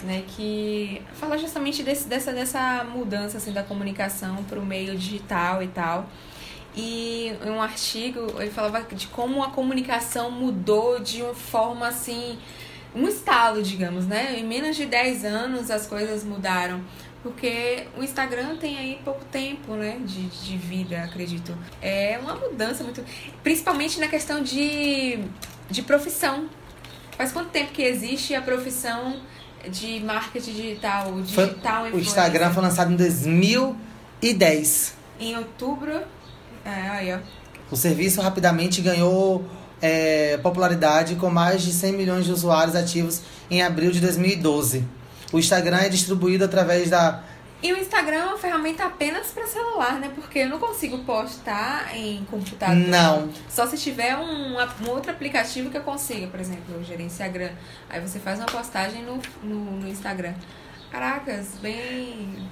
né, 0.02 0.24
que 0.26 1.02
fala 1.14 1.36
justamente 1.36 1.82
desse, 1.82 2.08
dessa, 2.08 2.32
dessa 2.32 2.84
mudança 2.84 3.38
assim, 3.38 3.52
da 3.52 3.62
comunicação 3.62 4.42
para 4.44 4.58
o 4.58 4.64
meio 4.64 4.96
digital 4.96 5.62
e 5.62 5.68
tal. 5.68 6.08
E 6.76 7.34
em 7.44 7.50
um 7.50 7.60
artigo 7.60 8.40
ele 8.40 8.50
falava 8.50 8.82
de 8.94 9.08
como 9.08 9.42
a 9.42 9.50
comunicação 9.50 10.30
mudou 10.30 11.00
de 11.00 11.22
uma 11.22 11.34
forma 11.34 11.88
assim, 11.88 12.38
um 12.94 13.08
estalo, 13.08 13.62
digamos, 13.62 14.06
né? 14.06 14.38
Em 14.38 14.44
menos 14.44 14.76
de 14.76 14.86
10 14.86 15.24
anos 15.24 15.70
as 15.70 15.86
coisas 15.86 16.24
mudaram. 16.24 16.80
Porque 17.22 17.86
o 17.98 18.02
Instagram 18.02 18.56
tem 18.56 18.78
aí 18.78 18.98
pouco 19.04 19.24
tempo, 19.26 19.74
né, 19.74 20.00
de, 20.04 20.26
de 20.26 20.56
vida, 20.56 21.02
acredito. 21.02 21.56
É 21.82 22.18
uma 22.20 22.34
mudança 22.34 22.82
muito. 22.82 23.04
Principalmente 23.42 24.00
na 24.00 24.08
questão 24.08 24.42
de, 24.42 25.18
de 25.70 25.82
profissão. 25.82 26.48
Faz 27.16 27.32
quanto 27.32 27.50
tempo 27.50 27.72
que 27.72 27.82
existe 27.82 28.34
a 28.34 28.40
profissão 28.40 29.20
de 29.68 30.00
marketing 30.00 30.52
digital, 30.52 31.20
digital 31.20 31.82
foi, 31.82 31.92
O 31.92 32.00
Instagram 32.00 32.50
foi 32.50 32.62
lançado 32.62 32.90
em 32.92 32.96
2010. 32.96 34.94
Em 35.18 35.36
outubro. 35.36 36.00
É, 36.64 36.88
aí, 36.88 37.12
ó. 37.12 37.18
O 37.70 37.76
serviço 37.76 38.22
rapidamente 38.22 38.80
ganhou 38.80 39.44
é, 39.82 40.38
popularidade 40.38 41.16
com 41.16 41.28
mais 41.28 41.62
de 41.62 41.72
100 41.72 41.92
milhões 41.92 42.24
de 42.24 42.32
usuários 42.32 42.74
ativos 42.74 43.20
em 43.50 43.62
abril 43.62 43.90
de 43.90 44.00
2012. 44.00 44.84
O 45.32 45.38
Instagram 45.38 45.78
é 45.78 45.88
distribuído 45.88 46.44
através 46.44 46.90
da. 46.90 47.22
E 47.62 47.72
o 47.72 47.76
Instagram 47.76 48.16
é 48.16 48.24
uma 48.24 48.38
ferramenta 48.38 48.86
apenas 48.86 49.26
para 49.28 49.46
celular, 49.46 50.00
né? 50.00 50.10
Porque 50.14 50.38
eu 50.38 50.48
não 50.48 50.58
consigo 50.58 50.98
postar 51.00 51.94
em 51.94 52.24
computador. 52.24 52.74
Não. 52.74 53.30
Só 53.50 53.66
se 53.66 53.76
tiver 53.76 54.16
um, 54.16 54.56
um 54.56 54.90
outro 54.90 55.10
aplicativo 55.10 55.70
que 55.70 55.76
eu 55.76 55.82
consiga, 55.82 56.26
por 56.26 56.40
exemplo, 56.40 56.78
o 56.78 56.82
Gerenciagram. 56.82 57.50
Aí 57.88 58.00
você 58.00 58.18
faz 58.18 58.38
uma 58.38 58.46
postagem 58.46 59.02
no, 59.04 59.20
no, 59.42 59.78
no 59.78 59.88
Instagram. 59.88 60.32
Caracas, 60.90 61.48
bem 61.60 62.48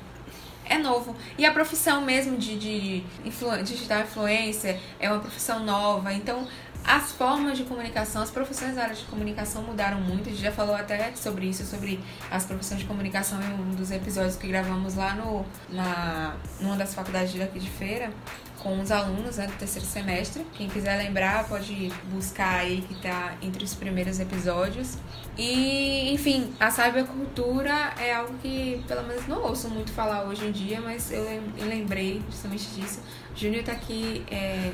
é 0.69 0.79
novo. 0.79 1.17
E 1.37 1.47
a 1.47 1.53
profissão 1.53 2.03
mesmo 2.03 2.37
de, 2.37 2.59
de 2.59 3.05
influ, 3.25 3.51
digital 3.63 4.03
influencer 4.03 4.79
é 5.01 5.11
uma 5.11 5.21
profissão 5.21 5.65
nova. 5.65 6.13
Então, 6.13 6.47
as 6.89 7.13
formas 7.13 7.59
de 7.59 7.65
comunicação, 7.65 8.23
as 8.23 8.31
profissões 8.31 8.75
da 8.75 8.85
área 8.85 8.95
de 8.95 9.05
comunicação 9.05 9.63
mudaram 9.63 10.01
muito. 10.01 10.31
A 10.31 10.33
gente 10.33 10.41
já 10.41 10.51
falou 10.51 10.75
até 10.75 11.15
sobre 11.15 11.45
isso, 11.45 11.67
sobre 11.67 12.01
as 12.31 12.47
profissões 12.47 12.81
de 12.81 12.87
comunicação 12.87 13.39
em 13.43 13.53
um 13.61 13.75
dos 13.75 13.91
episódios 13.91 14.37
que 14.37 14.49
gravamos 14.49 14.95
lá 14.95 15.15
no, 15.15 15.45
na, 15.69 16.35
numa 16.59 16.77
das 16.77 16.95
faculdades 16.95 17.35
daqui 17.35 17.61
de 17.61 17.69
feira 17.69 18.11
com 18.59 18.81
os 18.81 18.91
alunos 18.91 19.37
né, 19.37 19.47
do 19.47 19.53
terceiro 19.53 19.87
semestre. 19.87 20.47
Quem 20.55 20.67
quiser 20.69 20.97
lembrar 20.97 21.47
pode 21.47 21.93
buscar 22.11 22.61
aí 22.61 22.81
que 22.81 22.95
está 22.95 23.35
entre 23.43 23.63
os 23.63 23.75
primeiros 23.75 24.19
episódios. 24.19 24.97
E, 25.37 26.11
enfim, 26.13 26.53
a 26.59 26.71
cybercultura 26.71 27.93
é 28.01 28.15
algo 28.15 28.33
que, 28.39 28.83
pelo 28.89 29.03
menos, 29.07 29.29
não 29.29 29.43
ouço 29.43 29.69
muito 29.69 29.93
falar 29.93 30.25
hoje 30.25 30.47
em 30.47 30.53
dia, 30.53 30.81
mas 30.81 31.13
eu 31.13 31.23
lembrei 31.59 32.23
justamente 32.31 32.67
disso. 32.71 33.01
Júnior 33.37 33.61
está 33.61 33.73
aqui 33.73 34.25
é, 34.31 34.73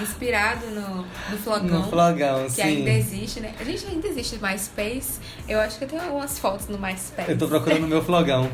inspirado 0.00 0.66
no, 0.66 0.98
no 1.30 1.38
Flogão. 1.38 1.80
No 1.80 1.90
Flogão, 1.90 2.44
que 2.44 2.52
sim. 2.52 2.62
ainda 2.62 2.90
existe, 2.90 3.40
né? 3.40 3.52
A 3.58 3.64
gente 3.64 3.86
ainda 3.86 4.06
existe 4.08 4.36
no 4.36 4.46
MySpace. 4.46 5.18
Eu 5.48 5.60
acho 5.60 5.78
que 5.78 5.84
eu 5.84 5.88
tenho 5.88 6.02
algumas 6.02 6.38
fotos 6.38 6.68
no 6.68 6.78
MySpace. 6.78 7.30
Eu 7.30 7.38
tô 7.38 7.48
procurando 7.48 7.84
o 7.84 7.88
meu 7.88 8.02
Flogão. 8.02 8.50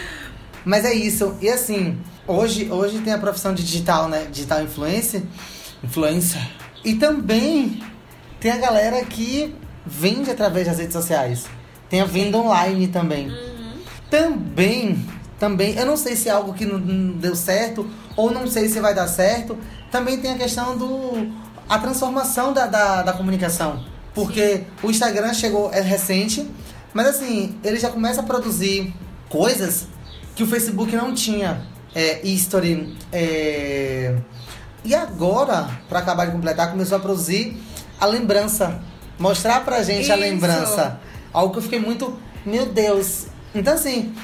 Mas 0.64 0.84
é 0.84 0.92
isso. 0.92 1.36
E 1.40 1.48
assim, 1.48 1.98
hoje, 2.26 2.70
hoje 2.70 3.00
tem 3.00 3.12
a 3.12 3.18
profissão 3.18 3.54
de 3.54 3.62
digital, 3.62 4.08
né? 4.08 4.26
Digital 4.30 4.62
influencer. 4.62 5.22
Influencer. 5.82 6.40
E 6.84 6.94
também 6.94 7.82
tem 8.40 8.50
a 8.50 8.56
galera 8.56 9.04
que 9.04 9.54
vende 9.84 10.30
através 10.30 10.66
das 10.66 10.78
redes 10.78 10.92
sociais. 10.92 11.46
Tem 11.88 12.00
a 12.00 12.04
venda 12.04 12.38
online 12.38 12.88
também. 12.88 13.28
Uhum. 13.28 13.72
Também, 14.10 15.06
também, 15.38 15.74
eu 15.76 15.86
não 15.86 15.96
sei 15.96 16.16
se 16.16 16.28
é 16.28 16.32
algo 16.32 16.52
que 16.52 16.64
não, 16.64 16.78
não 16.78 17.16
deu 17.16 17.34
certo 17.34 17.88
ou 18.16 18.30
não 18.30 18.46
sei 18.46 18.68
se 18.68 18.80
vai 18.80 18.94
dar 18.94 19.06
certo, 19.06 19.56
também 19.90 20.18
tem 20.18 20.32
a 20.32 20.38
questão 20.38 20.76
do 20.76 21.48
a 21.68 21.78
transformação 21.78 22.52
da, 22.52 22.66
da, 22.66 23.02
da 23.02 23.12
comunicação. 23.12 23.84
Porque 24.14 24.56
Sim. 24.56 24.66
o 24.82 24.90
Instagram 24.90 25.34
chegou, 25.34 25.70
é 25.72 25.80
recente, 25.80 26.48
mas 26.94 27.06
assim, 27.08 27.56
ele 27.62 27.78
já 27.78 27.90
começa 27.90 28.20
a 28.20 28.24
produzir 28.24 28.92
coisas 29.28 29.86
que 30.34 30.42
o 30.42 30.46
Facebook 30.46 30.94
não 30.96 31.14
tinha. 31.14 31.66
É, 31.94 32.26
history. 32.26 32.96
É... 33.12 34.16
E 34.84 34.94
agora, 34.94 35.68
para 35.88 35.98
acabar 35.98 36.26
de 36.26 36.32
completar, 36.32 36.70
começou 36.70 36.96
a 36.96 37.00
produzir 37.00 37.56
a 38.00 38.06
lembrança. 38.06 38.80
Mostrar 39.18 39.64
pra 39.64 39.82
gente 39.82 40.02
Isso. 40.02 40.12
a 40.12 40.16
lembrança. 40.16 41.00
Algo 41.32 41.52
que 41.52 41.58
eu 41.58 41.62
fiquei 41.62 41.80
muito. 41.80 42.18
Meu 42.46 42.66
Deus. 42.66 43.26
Então 43.54 43.74
assim. 43.74 44.14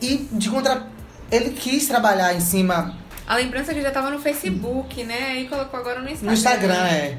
E 0.00 0.28
de 0.32 0.48
contra. 0.48 0.86
Ele 1.30 1.50
quis 1.50 1.86
trabalhar 1.86 2.34
em 2.34 2.40
cima 2.40 2.96
a 3.28 3.36
lembrança 3.36 3.74
que 3.74 3.82
já 3.82 3.90
tava 3.90 4.08
no 4.08 4.18
Facebook, 4.18 5.04
né? 5.04 5.40
E 5.40 5.48
colocou 5.48 5.78
agora 5.78 6.00
no 6.00 6.08
Instagram. 6.08 6.30
No 6.30 6.32
Instagram, 6.32 6.86
é. 6.86 7.18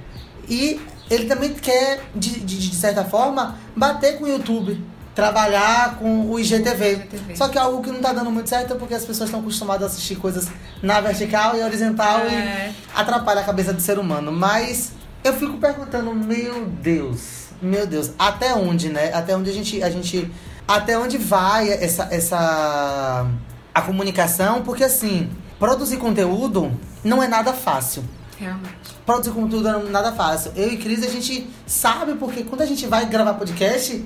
E 0.49 0.81
ele 1.09 1.25
também 1.25 1.53
quer, 1.53 2.01
de, 2.15 2.39
de, 2.39 2.69
de 2.69 2.75
certa 2.75 3.05
forma, 3.05 3.59
bater 3.75 4.17
com 4.17 4.25
o 4.25 4.27
YouTube 4.27 4.81
trabalhar 5.13 5.97
com 5.97 6.29
o 6.29 6.39
IGTV. 6.39 6.93
IGTV. 6.93 7.35
Só 7.35 7.49
que 7.49 7.57
é 7.57 7.61
algo 7.61 7.83
que 7.83 7.91
não 7.91 7.99
tá 7.99 8.13
dando 8.13 8.31
muito 8.31 8.47
certo 8.47 8.75
porque 8.75 8.93
as 8.93 9.03
pessoas 9.03 9.27
estão 9.29 9.41
acostumadas 9.41 9.83
a 9.83 9.85
assistir 9.87 10.15
coisas 10.15 10.47
na 10.81 11.01
vertical 11.01 11.57
e 11.57 11.61
horizontal 11.61 12.21
é. 12.21 12.69
e 12.69 12.97
atrapalha 12.97 13.41
a 13.41 13.43
cabeça 13.43 13.73
do 13.73 13.81
ser 13.81 13.99
humano. 13.99 14.31
Mas 14.31 14.93
eu 15.23 15.33
fico 15.33 15.57
perguntando, 15.57 16.13
meu 16.13 16.65
Deus, 16.67 17.49
meu 17.61 17.85
Deus, 17.85 18.11
até 18.17 18.55
onde, 18.55 18.87
né? 18.87 19.11
Até 19.13 19.35
onde 19.35 19.49
a 19.49 19.53
gente. 19.53 19.83
A 19.83 19.89
gente 19.89 20.31
até 20.65 20.97
onde 20.97 21.17
vai 21.17 21.69
essa, 21.69 22.07
essa 22.11 23.27
a 23.73 23.81
comunicação? 23.81 24.61
Porque 24.61 24.83
assim 24.83 25.29
Produzir 25.59 25.97
conteúdo 25.97 26.71
não 27.03 27.21
é 27.21 27.27
nada 27.27 27.53
fácil. 27.53 28.03
Realmente. 28.37 28.73
Produzir 29.05 29.31
conteúdo 29.31 29.69
não 29.69 29.81
é 29.81 29.89
nada 29.89 30.13
fácil. 30.13 30.53
Eu 30.55 30.71
e 30.71 30.77
Cris, 30.77 31.03
a 31.03 31.09
gente 31.09 31.49
sabe 31.67 32.15
porque 32.15 32.43
quando 32.43 32.61
a 32.61 32.65
gente 32.65 32.87
vai 32.87 33.05
gravar 33.05 33.33
podcast, 33.33 34.05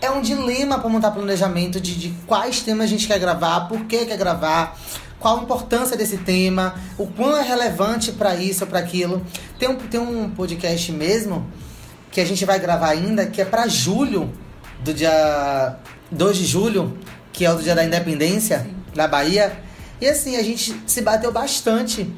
é 0.00 0.10
um 0.10 0.20
dilema 0.20 0.78
para 0.78 0.88
montar 0.88 1.12
planejamento 1.12 1.80
de, 1.80 1.94
de 1.94 2.10
quais 2.26 2.60
temas 2.60 2.86
a 2.86 2.88
gente 2.88 3.06
quer 3.06 3.18
gravar, 3.18 3.68
por 3.68 3.84
que 3.84 4.06
quer 4.06 4.16
gravar, 4.16 4.76
qual 5.20 5.38
a 5.38 5.42
importância 5.42 5.96
desse 5.96 6.18
tema, 6.18 6.74
o 6.96 7.06
quão 7.06 7.36
é 7.36 7.42
relevante 7.42 8.12
para 8.12 8.34
isso 8.34 8.64
ou 8.64 8.70
para 8.70 8.80
aquilo. 8.80 9.24
Tem 9.58 9.68
um, 9.68 9.76
tem 9.76 10.00
um 10.00 10.30
podcast 10.30 10.90
mesmo 10.92 11.46
que 12.10 12.20
a 12.20 12.24
gente 12.24 12.44
vai 12.44 12.58
gravar 12.58 12.88
ainda, 12.88 13.26
que 13.26 13.40
é 13.40 13.44
para 13.44 13.68
julho, 13.68 14.32
do 14.80 14.94
dia 14.94 15.76
2 16.10 16.36
de 16.36 16.44
julho, 16.44 16.96
que 17.32 17.44
é 17.44 17.52
o 17.52 17.56
do 17.56 17.62
dia 17.62 17.74
da 17.74 17.84
independência 17.84 18.60
Sim. 18.60 18.74
da 18.94 19.06
Bahia. 19.06 19.67
E 20.00 20.06
assim, 20.06 20.36
a 20.36 20.42
gente 20.42 20.80
se 20.86 21.02
bateu 21.02 21.32
bastante 21.32 22.12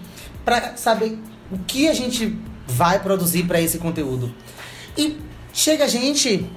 para 0.44 0.76
saber 0.76 1.18
o 1.50 1.58
que 1.58 1.88
a 1.88 1.94
gente 1.94 2.38
vai 2.66 3.00
produzir 3.00 3.44
para 3.44 3.60
esse 3.60 3.78
conteúdo. 3.78 4.32
E 4.96 5.18
chega 5.52 5.84
a 5.84 5.88
gente, 5.88 6.50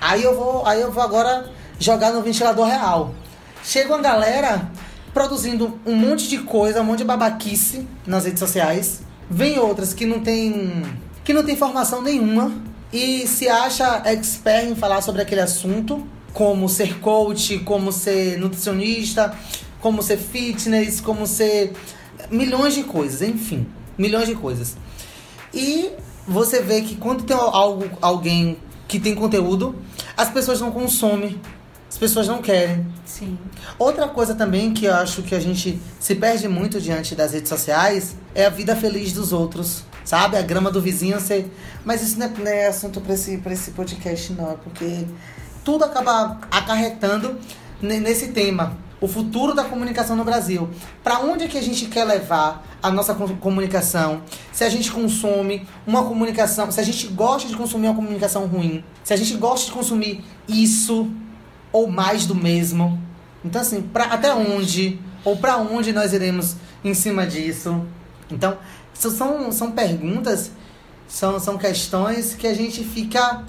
aí 0.00 0.22
eu 0.22 0.36
vou, 0.36 0.66
aí 0.66 0.80
eu 0.80 0.90
vou 0.90 1.02
agora 1.02 1.50
jogar 1.78 2.12
no 2.12 2.22
ventilador 2.22 2.66
real. 2.66 3.14
Chega 3.64 3.92
uma 3.94 4.02
galera 4.02 4.70
produzindo 5.12 5.78
um 5.84 5.94
monte 5.94 6.28
de 6.28 6.38
coisa, 6.38 6.80
um 6.80 6.84
monte 6.84 6.98
de 6.98 7.04
babaquice 7.04 7.86
nas 8.06 8.24
redes 8.24 8.40
sociais. 8.40 9.02
Vem 9.30 9.58
outras 9.58 9.92
que 9.92 10.06
não 10.06 10.20
tem 10.20 10.82
que 11.24 11.32
não 11.32 11.44
tem 11.44 11.56
formação 11.56 12.02
nenhuma 12.02 12.52
e 12.92 13.26
se 13.26 13.48
acha 13.48 14.02
expert 14.04 14.66
em 14.68 14.74
falar 14.74 15.00
sobre 15.00 15.22
aquele 15.22 15.40
assunto, 15.40 16.06
como 16.32 16.68
ser 16.68 16.98
coach, 16.98 17.60
como 17.60 17.92
ser 17.92 18.38
nutricionista, 18.38 19.36
como 19.82 20.02
ser 20.02 20.16
fitness, 20.16 21.00
como 21.00 21.26
ser 21.26 21.72
milhões 22.30 22.72
de 22.72 22.84
coisas, 22.84 23.20
enfim, 23.20 23.66
milhões 23.98 24.26
de 24.26 24.34
coisas. 24.34 24.76
E 25.52 25.90
você 26.26 26.62
vê 26.62 26.80
que 26.80 26.94
quando 26.94 27.24
tem 27.24 27.36
algo, 27.36 27.90
alguém 28.00 28.56
que 28.86 29.00
tem 29.00 29.14
conteúdo, 29.14 29.74
as 30.16 30.30
pessoas 30.30 30.60
não 30.60 30.70
consomem, 30.70 31.38
as 31.90 31.98
pessoas 31.98 32.28
não 32.28 32.40
querem. 32.40 32.86
Sim. 33.04 33.36
Outra 33.78 34.08
coisa 34.08 34.34
também 34.34 34.72
que 34.72 34.86
eu 34.86 34.94
acho 34.94 35.22
que 35.22 35.34
a 35.34 35.40
gente 35.40 35.80
se 35.98 36.14
perde 36.14 36.46
muito 36.46 36.80
diante 36.80 37.14
das 37.16 37.32
redes 37.32 37.48
sociais 37.48 38.14
é 38.34 38.46
a 38.46 38.50
vida 38.50 38.76
feliz 38.76 39.12
dos 39.12 39.32
outros. 39.32 39.84
Sabe? 40.04 40.36
A 40.36 40.42
grama 40.42 40.70
do 40.70 40.80
vizinho 40.80 41.20
ser. 41.20 41.48
Mas 41.84 42.02
isso 42.02 42.18
não 42.18 42.26
é, 42.26 42.32
não 42.36 42.50
é 42.50 42.66
assunto 42.66 43.00
para 43.00 43.14
esse, 43.14 43.38
pra 43.38 43.52
esse 43.52 43.70
podcast, 43.70 44.32
não. 44.32 44.50
É 44.50 44.54
porque 44.54 45.06
tudo 45.64 45.84
acaba 45.84 46.40
acarretando 46.50 47.38
nesse 47.80 48.28
tema 48.28 48.76
o 49.02 49.08
futuro 49.08 49.52
da 49.52 49.64
comunicação 49.64 50.14
no 50.14 50.24
Brasil. 50.24 50.70
Para 51.02 51.18
onde 51.18 51.44
é 51.44 51.48
que 51.48 51.58
a 51.58 51.62
gente 51.62 51.86
quer 51.86 52.04
levar 52.04 52.64
a 52.80 52.88
nossa 52.88 53.12
comunicação? 53.14 54.22
Se 54.52 54.62
a 54.62 54.68
gente 54.70 54.92
consome 54.92 55.66
uma 55.84 56.04
comunicação, 56.04 56.70
se 56.70 56.80
a 56.80 56.84
gente 56.84 57.08
gosta 57.08 57.48
de 57.48 57.56
consumir 57.56 57.88
uma 57.88 57.96
comunicação 57.96 58.46
ruim, 58.46 58.84
se 59.02 59.12
a 59.12 59.16
gente 59.16 59.34
gosta 59.34 59.66
de 59.66 59.72
consumir 59.72 60.24
isso 60.46 61.10
ou 61.72 61.88
mais 61.88 62.26
do 62.26 62.34
mesmo. 62.34 62.98
Então 63.44 63.60
assim, 63.60 63.82
pra, 63.82 64.04
até 64.04 64.32
onde 64.32 65.00
ou 65.24 65.36
para 65.36 65.56
onde 65.56 65.92
nós 65.92 66.12
iremos 66.12 66.54
em 66.84 66.94
cima 66.94 67.26
disso? 67.26 67.84
Então, 68.30 68.56
são, 68.94 69.50
são 69.50 69.72
perguntas, 69.72 70.52
são, 71.08 71.40
são 71.40 71.58
questões 71.58 72.36
que 72.36 72.46
a 72.46 72.54
gente 72.54 72.84
fica 72.84 73.42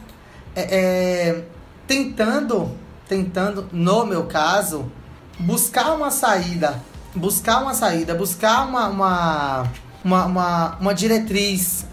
é, 0.55 0.61
é, 0.61 1.43
tentando 1.87 2.75
tentando, 3.07 3.69
no 3.71 4.05
meu 4.05 4.25
caso, 4.25 4.91
buscar 5.39 5.93
uma 5.93 6.11
saída. 6.11 6.81
Buscar 7.15 7.61
uma 7.61 7.73
saída, 7.73 8.15
buscar 8.15 8.67
uma, 8.67 8.87
uma, 8.87 9.71
uma, 10.03 10.25
uma, 10.25 10.77
uma 10.77 10.93
diretriz, 10.93 11.85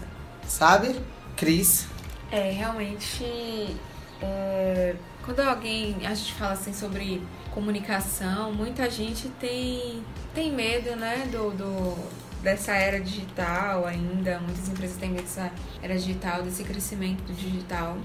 sabe, 0.47 0.99
Cris? 1.37 1.85
É, 2.31 2.51
realmente, 2.51 3.77
é, 4.21 4.95
quando 5.23 5.41
alguém, 5.41 5.95
a 6.05 6.13
gente 6.13 6.33
fala 6.33 6.53
assim 6.53 6.73
sobre 6.73 7.21
comunicação, 7.53 8.51
muita 8.51 8.89
gente 8.89 9.27
tem, 9.39 10.03
tem 10.33 10.51
medo, 10.51 10.95
né, 10.95 11.27
do, 11.31 11.51
do, 11.51 11.95
dessa 12.41 12.71
era 12.71 12.99
digital 12.99 13.85
ainda, 13.85 14.39
muitas 14.39 14.67
empresas 14.67 14.97
têm 14.97 15.11
medo 15.11 15.23
dessa 15.23 15.51
era 15.81 15.93
digital, 15.95 16.41
desse 16.41 16.63
crescimento 16.63 17.31
digital. 17.33 17.97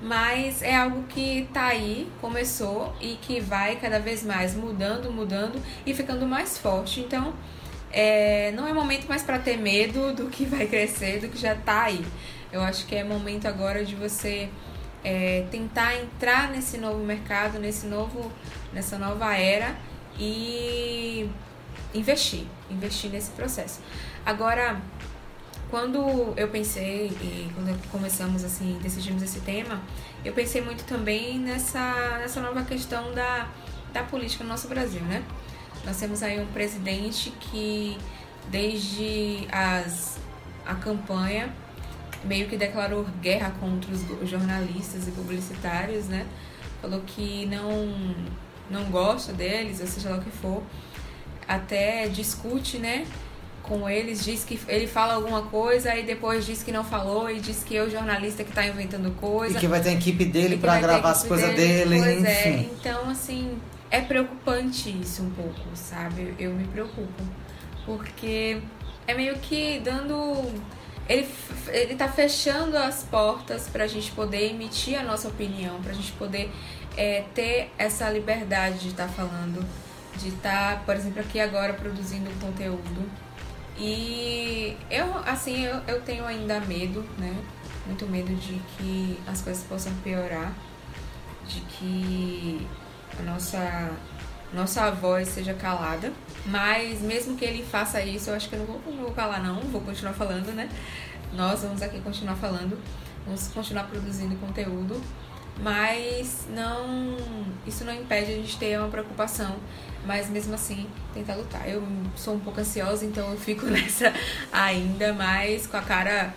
Mas 0.00 0.62
é 0.62 0.76
algo 0.76 1.04
que 1.04 1.48
tá 1.52 1.66
aí, 1.66 2.10
começou 2.20 2.94
e 3.00 3.14
que 3.22 3.40
vai 3.40 3.76
cada 3.76 3.98
vez 3.98 4.22
mais 4.22 4.54
mudando, 4.54 5.10
mudando 5.10 5.60
e 5.86 5.94
ficando 5.94 6.26
mais 6.26 6.58
forte. 6.58 7.00
Então, 7.00 7.32
é, 7.90 8.52
não 8.52 8.66
é 8.68 8.72
momento 8.72 9.06
mais 9.06 9.22
para 9.22 9.38
ter 9.38 9.56
medo 9.56 10.12
do 10.12 10.26
que 10.26 10.44
vai 10.44 10.66
crescer, 10.66 11.20
do 11.20 11.28
que 11.28 11.38
já 11.38 11.54
tá 11.54 11.84
aí. 11.84 12.04
Eu 12.52 12.60
acho 12.60 12.86
que 12.86 12.94
é 12.94 13.02
momento 13.02 13.46
agora 13.46 13.84
de 13.84 13.94
você 13.94 14.50
é, 15.02 15.46
tentar 15.50 15.96
entrar 15.96 16.50
nesse 16.50 16.78
novo 16.78 16.98
mercado, 17.04 17.58
nesse 17.58 17.86
novo, 17.86 18.30
nessa 18.72 18.98
nova 18.98 19.34
era 19.34 19.76
e 20.18 21.28
investir, 21.94 22.44
investir 22.70 23.10
nesse 23.10 23.30
processo. 23.30 23.80
Agora, 24.24 24.80
quando 25.70 26.32
eu 26.36 26.48
pensei 26.48 27.08
e 27.20 27.50
quando 27.54 27.90
começamos 27.90 28.44
assim, 28.44 28.78
decidimos 28.82 29.22
esse 29.22 29.40
tema, 29.40 29.82
eu 30.24 30.32
pensei 30.32 30.60
muito 30.60 30.84
também 30.84 31.38
nessa, 31.38 32.18
nessa 32.18 32.40
nova 32.40 32.62
questão 32.62 33.12
da, 33.12 33.48
da 33.92 34.02
política 34.02 34.44
no 34.44 34.50
nosso 34.50 34.68
Brasil, 34.68 35.00
né? 35.02 35.22
Nós 35.84 35.98
temos 35.98 36.22
aí 36.22 36.40
um 36.40 36.46
presidente 36.46 37.30
que 37.30 37.96
desde 38.48 39.46
as, 39.50 40.18
a 40.64 40.74
campanha 40.74 41.52
meio 42.24 42.48
que 42.48 42.56
declarou 42.56 43.04
guerra 43.20 43.52
contra 43.60 43.90
os 43.92 44.28
jornalistas 44.28 45.06
e 45.08 45.10
publicitários, 45.12 46.06
né? 46.06 46.26
Falou 46.80 47.00
que 47.06 47.46
não 47.46 48.14
não 48.68 48.84
gosta 48.90 49.32
deles, 49.32 49.80
ou 49.80 49.86
seja 49.86 50.10
lá 50.10 50.16
o 50.16 50.20
que 50.20 50.30
for. 50.30 50.62
Até 51.46 52.08
discute, 52.08 52.78
né? 52.78 53.06
Com 53.68 53.88
eles, 53.88 54.24
diz 54.24 54.44
que 54.44 54.60
ele 54.68 54.86
fala 54.86 55.14
alguma 55.14 55.42
coisa 55.42 55.94
e 55.96 56.04
depois 56.04 56.46
diz 56.46 56.62
que 56.62 56.70
não 56.70 56.84
falou 56.84 57.28
e 57.28 57.40
diz 57.40 57.64
que 57.64 57.76
é 57.76 57.82
o 57.82 57.90
jornalista 57.90 58.44
que 58.44 58.50
está 58.50 58.64
inventando 58.64 59.10
coisa. 59.16 59.56
E 59.56 59.60
que 59.60 59.66
vai 59.66 59.80
ter 59.80 59.90
a 59.90 59.92
equipe 59.92 60.24
dele 60.24 60.56
para 60.56 60.78
gravar 60.78 61.10
as 61.10 61.24
coisas 61.24 61.54
dele, 61.54 61.98
pois 61.98 62.20
enfim. 62.20 62.28
É. 62.28 62.70
Então, 62.78 63.10
assim, 63.10 63.58
é 63.90 64.00
preocupante 64.00 64.88
isso 64.88 65.22
um 65.22 65.30
pouco, 65.30 65.60
sabe? 65.74 66.34
Eu 66.38 66.52
me 66.52 66.66
preocupo. 66.68 67.22
Porque 67.84 68.58
é 69.06 69.14
meio 69.14 69.36
que 69.38 69.80
dando 69.80 70.44
ele, 71.08 71.28
ele 71.68 71.94
tá 71.94 72.08
fechando 72.08 72.76
as 72.76 73.04
portas 73.04 73.68
para 73.68 73.84
a 73.84 73.86
gente 73.86 74.10
poder 74.12 74.50
emitir 74.50 74.98
a 74.98 75.02
nossa 75.02 75.28
opinião, 75.28 75.80
para 75.80 75.92
a 75.92 75.94
gente 75.94 76.12
poder 76.12 76.50
é, 76.96 77.24
ter 77.34 77.70
essa 77.78 78.10
liberdade 78.10 78.80
de 78.80 78.88
estar 78.88 79.06
tá 79.06 79.12
falando, 79.12 79.64
de 80.18 80.28
estar, 80.28 80.76
tá, 80.76 80.82
por 80.84 80.96
exemplo, 80.96 81.20
aqui 81.20 81.38
agora 81.38 81.72
produzindo 81.74 82.28
conteúdo. 82.40 83.25
E 83.78 84.76
eu, 84.90 85.16
assim, 85.26 85.64
eu, 85.64 85.80
eu 85.86 86.00
tenho 86.02 86.24
ainda 86.24 86.60
medo, 86.60 87.04
né? 87.18 87.36
Muito 87.86 88.06
medo 88.06 88.34
de 88.34 88.60
que 88.76 89.18
as 89.26 89.42
coisas 89.42 89.62
possam 89.64 89.92
piorar, 90.02 90.52
de 91.46 91.60
que 91.60 92.66
a 93.18 93.22
nossa 93.22 93.90
nossa 94.52 94.90
voz 94.90 95.28
seja 95.28 95.54
calada. 95.54 96.12
Mas 96.46 97.00
mesmo 97.00 97.36
que 97.36 97.44
ele 97.44 97.64
faça 97.64 98.00
isso, 98.02 98.30
eu 98.30 98.34
acho 98.34 98.48
que 98.48 98.54
eu 98.54 98.60
não 98.60 98.66
vou, 98.66 98.80
não 98.86 99.02
vou 99.04 99.12
calar 99.12 99.42
não, 99.42 99.60
vou 99.60 99.80
continuar 99.80 100.14
falando, 100.14 100.52
né? 100.54 100.68
Nós 101.32 101.62
vamos 101.62 101.82
aqui 101.82 102.00
continuar 102.00 102.36
falando, 102.36 102.78
vamos 103.24 103.48
continuar 103.48 103.84
produzindo 103.84 104.36
conteúdo, 104.36 105.00
mas 105.62 106.46
não 106.50 107.16
isso 107.66 107.84
não 107.84 107.92
impede 107.92 108.32
a 108.32 108.34
gente 108.34 108.56
ter 108.58 108.78
uma 108.78 108.88
preocupação, 108.88 109.56
mas 110.06 110.28
mesmo 110.28 110.54
assim 110.54 110.86
tentar 111.12 111.34
lutar. 111.34 111.68
Eu 111.68 111.82
sou 112.14 112.34
um 112.34 112.38
pouco 112.40 112.60
ansiosa, 112.60 113.04
então 113.04 113.30
eu 113.30 113.36
fico 113.36 113.66
nessa 113.66 114.12
ainda 114.52 115.12
mais 115.12 115.66
com 115.66 115.76
a 115.76 115.82
cara 115.82 116.34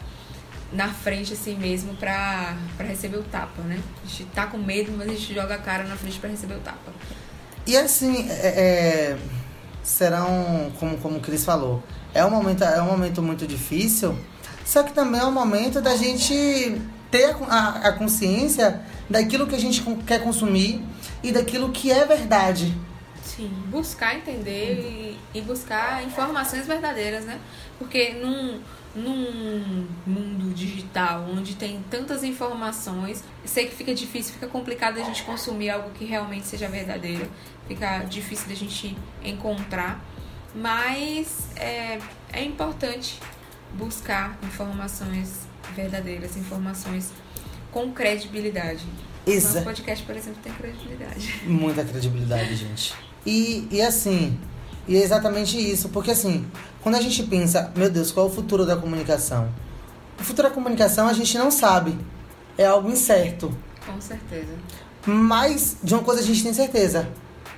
na 0.72 0.88
frente 0.88 1.34
assim 1.34 1.56
mesmo 1.56 1.96
pra, 1.96 2.56
pra 2.78 2.86
receber 2.86 3.18
o 3.18 3.24
tapa, 3.24 3.62
né? 3.64 3.82
A 4.04 4.08
gente 4.08 4.26
tá 4.32 4.48
com 4.48 4.58
medo, 4.58 4.92
mas 4.96 5.08
a 5.08 5.12
gente 5.12 5.34
joga 5.34 5.56
a 5.56 5.58
cara 5.58 5.84
na 5.84 5.96
frente 5.96 6.20
para 6.20 6.30
receber 6.30 6.56
o 6.56 6.60
tapa. 6.60 6.92
E 7.66 7.76
assim, 7.78 8.28
é, 8.30 8.48
é, 8.48 9.18
serão, 9.84 10.72
como, 10.80 10.98
como 10.98 11.18
o 11.18 11.20
Cris 11.20 11.44
falou, 11.44 11.84
é 12.14 12.24
um, 12.26 12.30
momento, 12.30 12.64
é 12.64 12.82
um 12.82 12.86
momento 12.86 13.22
muito 13.22 13.46
difícil, 13.46 14.18
só 14.66 14.84
que 14.84 14.94
também 14.94 15.22
é 15.22 15.26
um 15.26 15.32
momento 15.32 15.82
da 15.82 15.96
gente 15.96 16.82
ter 17.12 17.36
a, 17.48 17.88
a, 17.88 17.92
consciência 17.94 18.82
daquilo 19.10 19.48
que 19.48 19.56
a 19.56 19.60
gente 19.60 19.82
quer 20.06 20.22
consumir 20.22 20.82
e 21.24 21.32
daquilo 21.32 21.72
que 21.72 21.92
é 21.92 22.06
verdade. 22.06 22.76
Sim, 23.24 23.50
buscar 23.68 24.16
entender 24.16 25.18
e, 25.34 25.38
e 25.38 25.42
buscar 25.42 26.04
informações 26.04 26.68
verdadeiras, 26.68 27.26
né? 27.26 27.40
Porque 27.78 28.14
num 28.14 28.60
num 28.96 29.88
mundo 30.06 30.54
digital 30.54 31.26
onde 31.30 31.56
tem 31.56 31.84
tantas 31.90 32.24
informações, 32.24 33.24
sei 33.46 33.68
que 33.68 33.76
fica 33.76 33.94
difícil, 33.94 34.34
fica 34.34 34.48
complicado 34.48 35.00
a 35.00 35.04
gente 35.04 35.24
consumir 35.24 35.70
algo 35.70 35.92
que 35.92 36.06
realmente 36.06 36.48
seja 36.48 36.68
verdadeiro, 36.68 37.30
fica 37.68 38.00
difícil 38.00 38.50
da 38.50 38.56
gente 38.56 38.98
encontrar, 39.24 40.04
mas 40.56 41.50
é, 41.56 42.00
é 42.34 42.44
importante 42.44 43.20
buscar 43.74 44.38
informações 44.44 45.48
verdadeiras, 45.76 46.36
informações 46.38 47.12
com 47.72 47.92
credibilidade. 47.92 48.86
Exato. 49.26 49.54
Nosso 49.54 49.66
podcast, 49.66 50.06
por 50.06 50.16
exemplo, 50.16 50.40
tem 50.42 50.54
credibilidade. 50.54 51.42
Muita 51.46 51.84
credibilidade, 51.84 52.56
gente. 52.56 52.94
E, 53.26 53.68
e 53.70 53.82
assim, 53.82 54.40
e 54.88 54.98
é 54.98 55.04
exatamente 55.04 55.58
isso, 55.58 55.90
porque 55.90 56.12
assim, 56.12 56.46
quando 56.82 56.96
a 56.96 57.02
gente 57.02 57.22
pensa, 57.24 57.72
meu 57.76 57.90
Deus, 57.90 58.12
qual 58.12 58.28
é 58.28 58.30
o 58.30 58.34
futuro 58.34 58.66
da 58.66 58.76
comunicação? 58.76 59.50
O 60.20 60.24
futuro 60.24 60.50
da 60.50 60.54
comunicação 60.54 61.08
a 61.08 61.14
gente 61.14 61.38
não 61.38 61.52
sabe. 61.52 61.98
É 62.58 62.66
algo 62.66 62.90
incerto. 62.90 63.56
Com 63.86 64.02
certeza. 64.02 64.54
Mas 65.06 65.78
de 65.84 65.94
uma 65.94 66.04
coisa 66.04 66.22
a 66.22 66.26
gente 66.26 66.44
tem 66.44 66.54
certeza. 66.54 67.08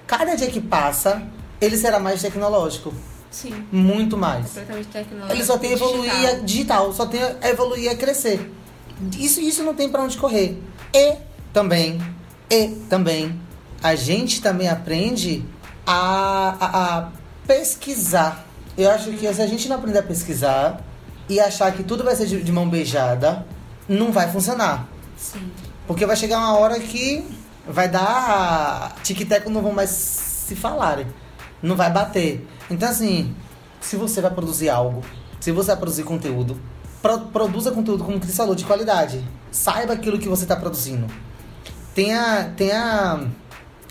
Cada 0.06 0.36
dia 0.36 0.50
que 0.52 0.60
passa, 0.60 1.24
ele 1.60 1.78
será 1.78 2.00
mais 2.00 2.21
tecnológico. 2.21 2.93
Sim. 3.32 3.65
Muito 3.72 4.17
mais. 4.17 4.48
Completamente 4.48 4.88
tecnológico. 4.88 5.34
Ele 5.34 5.46
só 5.46 5.58
tem 5.58 5.70
a 5.72 5.74
evoluir 5.74 6.12
digital. 6.12 6.46
digital, 6.46 6.94
só 6.94 7.06
tem 7.06 7.22
a 7.24 7.50
evoluir 7.50 7.89
a 7.89 7.96
crescer. 7.96 8.54
Isso, 9.17 9.39
isso 9.39 9.63
não 9.63 9.74
tem 9.74 9.89
para 9.89 10.04
onde 10.04 10.17
correr. 10.17 10.62
E 10.94 11.15
também, 11.54 12.00
e 12.50 12.67
também, 12.89 13.39
a 13.82 13.96
gente 13.96 14.41
também 14.41 14.67
aprende 14.67 15.44
a, 15.88 16.56
a, 16.60 16.98
a 16.98 17.12
pesquisar. 17.48 18.46
Eu 18.78 18.91
acho 18.91 19.12
que 19.13 19.34
se 19.34 19.41
a 19.41 19.48
gente 19.48 19.67
não 19.70 19.78
aprender 19.78 20.00
a 20.00 20.04
pesquisar 20.04 20.82
e 21.28 21.39
achar 21.39 21.72
que 21.72 21.84
tudo 21.84 22.04
vai 22.04 22.15
ser 22.15 22.26
de, 22.26 22.44
de 22.44 22.52
mão 22.52 22.70
beijada, 22.70 23.46
não 23.88 24.12
vai 24.12 24.30
funcionar. 24.30 24.88
Sim. 25.17 25.52
Porque 25.88 26.06
vai 26.06 26.15
chegar 26.15 26.38
uma 26.38 26.58
hora 26.58 26.80
que 26.80 27.26
vai 27.67 27.88
dar. 27.88 28.96
Tic-teco 29.04 29.50
não 29.50 29.62
vão 29.62 29.72
mais 29.72 29.89
se 29.89 30.56
falarem. 30.56 31.08
Não 31.62 31.76
vai 31.76 31.91
bater. 31.91 32.47
Então, 32.69 32.89
assim, 32.89 33.36
se 33.80 33.95
você 33.95 34.21
vai 34.21 34.32
produzir 34.32 34.69
algo, 34.69 35.04
se 35.39 35.52
você 35.52 35.67
vai 35.67 35.78
produzir 35.78 36.04
conteúdo, 36.04 36.60
pro, 37.02 37.19
produza 37.19 37.71
conteúdo, 37.71 38.04
como 38.04 38.19
Cris 38.19 38.36
falou, 38.36 38.56
de 38.56 38.65
qualidade. 38.65 39.24
Saiba 39.52 39.93
aquilo 39.93 40.17
que 40.19 40.30
você 40.30 40.43
está 40.43 40.56
produzindo. 40.56 41.08
Tenha, 41.93 42.54
tenha 42.56 43.28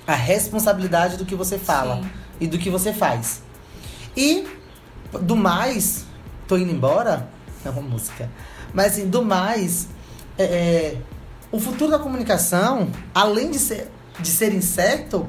a 0.06 0.14
responsabilidade 0.14 1.16
do 1.16 1.24
que 1.24 1.34
você 1.34 1.58
fala 1.58 1.96
Sim. 1.96 2.10
e 2.40 2.46
do 2.46 2.58
que 2.58 2.70
você 2.70 2.92
faz. 2.92 3.42
E 4.16 4.46
do 5.20 5.36
mais, 5.36 6.04
tô 6.48 6.56
indo 6.56 6.72
embora, 6.72 7.28
é 7.64 7.70
uma 7.70 7.82
música. 7.82 8.30
Mas 8.72 8.92
assim, 8.92 9.08
do 9.08 9.22
mais, 9.22 9.88
é, 10.38 10.44
é, 10.44 10.96
o 11.52 11.60
futuro 11.60 11.90
da 11.90 11.98
comunicação, 11.98 12.90
além 13.14 13.50
de 13.50 13.58
ser, 13.58 13.90
de 14.18 14.28
ser 14.28 14.54
incerto, 14.54 15.28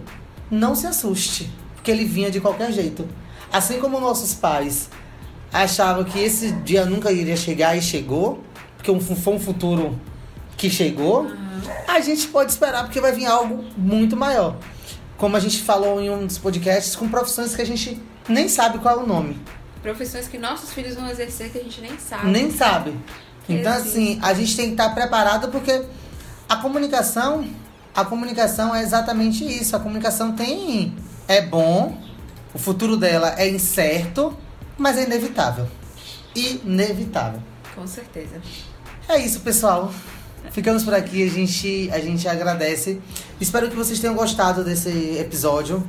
não 0.50 0.76
se 0.76 0.88
assuste, 0.88 1.52
porque 1.82 1.90
ele 1.90 2.06
vinha 2.06 2.30
de 2.30 2.40
qualquer 2.40 2.72
jeito. 2.72 3.10
Assim 3.52 3.80
como 3.80 4.00
nossos 4.00 4.36
pais 4.36 4.88
achavam 5.52 6.04
que 6.04 6.20
esse 6.20 6.52
dia 6.52 6.86
nunca 6.86 7.12
iria 7.12 7.36
chegar 7.36 7.76
e 7.76 7.82
chegou, 7.82 8.40
porque 8.78 8.98
foi 9.16 9.34
um 9.34 9.40
futuro 9.40 10.00
que 10.56 10.70
chegou, 10.70 11.24
uhum. 11.24 11.62
a 11.88 12.00
gente 12.00 12.28
pode 12.28 12.52
esperar 12.52 12.84
porque 12.84 13.02
vai 13.02 13.12
vir 13.12 13.26
algo 13.26 13.66
muito 13.76 14.16
maior. 14.16 14.58
Como 15.18 15.36
a 15.36 15.40
gente 15.40 15.62
falou 15.64 16.00
em 16.00 16.10
um 16.10 16.28
dos 16.28 16.38
podcasts, 16.38 16.96
com 16.96 17.10
profissões 17.10 17.56
que 17.56 17.62
a 17.64 17.66
gente 17.66 18.00
nem 18.30 18.48
sabe 18.48 18.78
qual 18.78 19.00
é 19.00 19.04
o 19.04 19.08
nome. 19.08 19.36
Profissões 19.82 20.28
que 20.28 20.38
nossos 20.38 20.72
filhos 20.72 20.94
vão 20.94 21.10
exercer 21.10 21.52
que 21.52 21.58
a 21.58 21.64
gente 21.64 21.82
nem 21.82 21.98
sabe. 21.98 22.28
Nem 22.28 22.52
sabe. 22.52 22.96
Então, 23.50 23.74
assim, 23.74 24.20
a 24.22 24.34
gente 24.36 24.56
tem 24.56 24.68
que 24.68 24.72
estar 24.74 24.92
preparado 24.92 25.50
porque 25.50 25.84
a 26.48 26.58
comunicação 26.58 27.44
a 27.94 28.06
comunicação 28.06 28.74
é 28.74 28.82
exatamente 28.82 29.44
isso. 29.44 29.76
A 29.76 29.80
comunicação 29.80 30.34
tem. 30.34 30.96
É 31.28 31.42
bom, 31.42 31.98
o 32.54 32.60
futuro 32.60 32.98
dela 32.98 33.36
é 33.38 33.50
incerto, 33.50 34.36
mas 34.78 34.98
é 34.98 35.04
inevitável. 35.04 35.68
Inevitável. 36.36 37.42
Com 37.76 37.88
certeza. 37.88 38.42
É 39.08 39.18
isso, 39.18 39.40
pessoal. 39.42 39.92
Ficamos 40.52 40.84
por 40.84 40.94
aqui, 40.94 41.24
a 41.24 41.30
gente, 41.30 41.90
a 41.92 42.00
gente 42.00 42.28
agradece. 42.28 43.00
Espero 43.40 43.70
que 43.70 43.76
vocês 43.76 44.00
tenham 44.00 44.16
gostado 44.16 44.64
desse 44.64 45.18
episódio. 45.18 45.86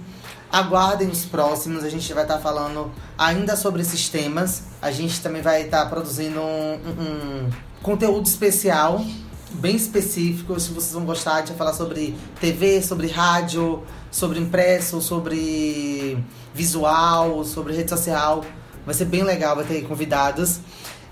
Aguardem 0.50 1.08
os 1.08 1.24
próximos, 1.24 1.82
a 1.82 1.88
gente 1.88 2.12
vai 2.12 2.24
estar 2.24 2.38
falando 2.38 2.92
ainda 3.16 3.56
sobre 3.56 3.82
esses 3.82 4.08
temas. 4.08 4.64
A 4.80 4.90
gente 4.90 5.20
também 5.20 5.40
vai 5.40 5.62
estar 5.62 5.86
produzindo 5.86 6.40
um, 6.40 6.74
um, 6.74 7.46
um 7.46 7.50
conteúdo 7.82 8.26
especial, 8.26 9.02
bem 9.54 9.76
específico. 9.76 10.58
Se 10.58 10.70
vocês 10.72 10.92
vão 10.92 11.04
gostar, 11.04 11.34
a 11.34 11.38
gente 11.40 11.54
falar 11.54 11.72
sobre 11.72 12.14
TV, 12.40 12.82
sobre 12.82 13.06
rádio, 13.08 13.82
sobre 14.10 14.38
impresso, 14.38 15.00
sobre 15.00 16.18
visual, 16.54 17.44
sobre 17.44 17.74
rede 17.74 17.90
social. 17.90 18.44
Vai 18.84 18.94
ser 18.94 19.04
bem 19.04 19.22
legal, 19.22 19.56
vai 19.56 19.64
ter 19.64 19.82
convidados. 19.82 20.60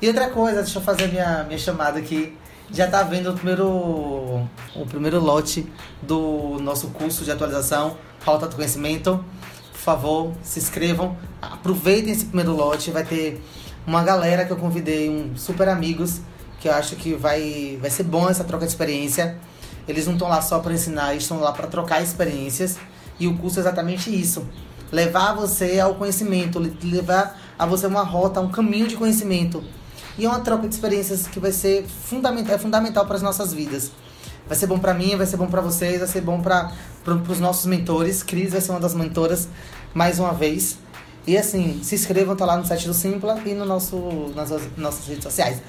E 0.03 0.09
outra 0.09 0.31
coisa, 0.31 0.63
deixa 0.63 0.79
eu 0.79 0.83
fazer 0.83 1.09
minha, 1.09 1.45
minha 1.45 1.59
chamada 1.59 1.99
aqui. 1.99 2.37
Já 2.73 2.87
tá 2.87 3.03
vendo 3.03 3.31
o 3.31 3.35
primeiro, 3.35 3.69
o 3.69 4.87
primeiro 4.89 5.21
lote 5.21 5.67
do 6.01 6.59
nosso 6.61 6.89
curso 6.89 7.25
de 7.25 7.31
atualização, 7.31 7.97
Pauta 8.25 8.47
do 8.47 8.57
Conhecimento. 8.57 9.25
Por 9.73 9.79
favor, 9.79 10.33
se 10.43 10.59
inscrevam, 10.59 11.17
aproveitem 11.43 12.13
esse 12.13 12.27
primeiro 12.27 12.53
lote. 12.53 12.91
Vai 12.91 13.05
ter 13.05 13.43
uma 13.87 14.05
galera 14.05 14.45
que 14.45 14.53
eu 14.53 14.57
convidei, 14.57 15.09
um 15.09 15.37
super 15.37 15.69
amigos, 15.69 16.21
que 16.61 16.69
eu 16.69 16.73
acho 16.73 16.95
que 16.97 17.15
vai, 17.15 17.79
vai 17.81 17.91
ser 17.91 18.05
bom 18.05 18.29
essa 18.29 18.45
troca 18.45 18.67
de 18.67 18.71
experiência. 18.71 19.37
Eles 19.89 20.07
não 20.07 20.13
estão 20.13 20.29
lá 20.29 20.41
só 20.41 20.61
para 20.61 20.73
ensinar, 20.73 21.11
eles 21.13 21.25
estão 21.25 21.41
lá 21.41 21.53
para 21.53 21.67
trocar 21.67 22.03
experiências. 22.03 22.77
E 23.19 23.27
o 23.27 23.37
curso 23.37 23.59
é 23.59 23.63
exatamente 23.63 24.09
isso: 24.15 24.47
levar 24.93 25.35
você 25.35 25.81
ao 25.81 25.95
conhecimento, 25.95 26.59
levar 26.83 27.41
a 27.59 27.67
você 27.67 27.87
uma 27.87 28.03
rota, 28.03 28.41
um 28.41 28.51
caminho 28.51 28.87
de 28.87 28.97
conhecimento 28.97 29.65
e 30.21 30.27
é 30.27 30.29
uma 30.29 30.41
troca 30.41 30.69
de 30.69 30.75
experiências 30.75 31.27
que 31.27 31.41
vai 31.41 31.51
ser 31.51 31.87
fundamental, 31.87 32.55
é 32.55 32.59
fundamental 32.59 33.07
para 33.07 33.17
as 33.17 33.23
nossas 33.23 33.55
vidas. 33.55 33.91
Vai 34.47 34.55
ser 34.55 34.67
bom 34.67 34.79
para 34.79 34.93
mim, 34.93 35.17
vai 35.17 35.27
ser 35.27 35.39
bom 35.39 35.47
para 35.47 35.63
vocês, 35.63 35.99
vai 35.99 36.09
ser 36.09 36.21
bom 36.21 36.43
para 36.43 36.73
os 37.29 37.41
nossos 37.41 37.65
mentores. 37.65 38.23
Cris 38.23 38.53
vai 38.53 38.61
ser 38.61 38.73
uma 38.73 38.81
das 38.81 38.95
mentoras 38.95 39.49
mais 39.95 40.19
uma 40.19 40.35
vez. 40.35 40.77
E 41.27 41.37
assim, 41.37 41.81
se 41.83 41.95
inscrevam, 41.95 42.35
tá 42.35 42.45
lá 42.45 42.57
no 42.57 42.65
site 42.65 42.87
do 42.87 42.95
Simpla 42.95 43.41
e 43.45 43.53
no 43.55 43.65
nosso, 43.65 44.33
nas 44.35 44.51
nossas 44.77 45.07
redes 45.07 45.25
sociais. 45.25 45.61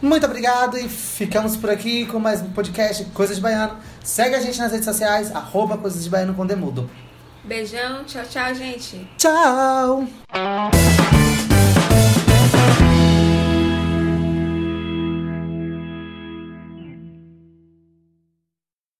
Muito 0.00 0.26
obrigado 0.26 0.76
e 0.78 0.88
ficamos 0.88 1.56
por 1.56 1.70
aqui 1.70 2.06
com 2.06 2.18
mais 2.18 2.40
um 2.40 2.50
podcast 2.50 3.04
Coisas 3.06 3.36
de 3.36 3.42
Baiano. 3.42 3.76
Segue 4.02 4.34
a 4.34 4.40
gente 4.40 4.58
nas 4.58 4.72
redes 4.72 4.84
sociais, 4.84 5.34
arroba 5.34 5.76
Coisas 5.78 6.02
de 6.02 6.10
Baiano 6.10 6.34
com 6.34 6.46
Demudo. 6.46 6.88
Beijão, 7.44 8.04
tchau, 8.04 8.22
tchau, 8.28 8.54
gente. 8.54 9.08
Tchau! 9.18 10.06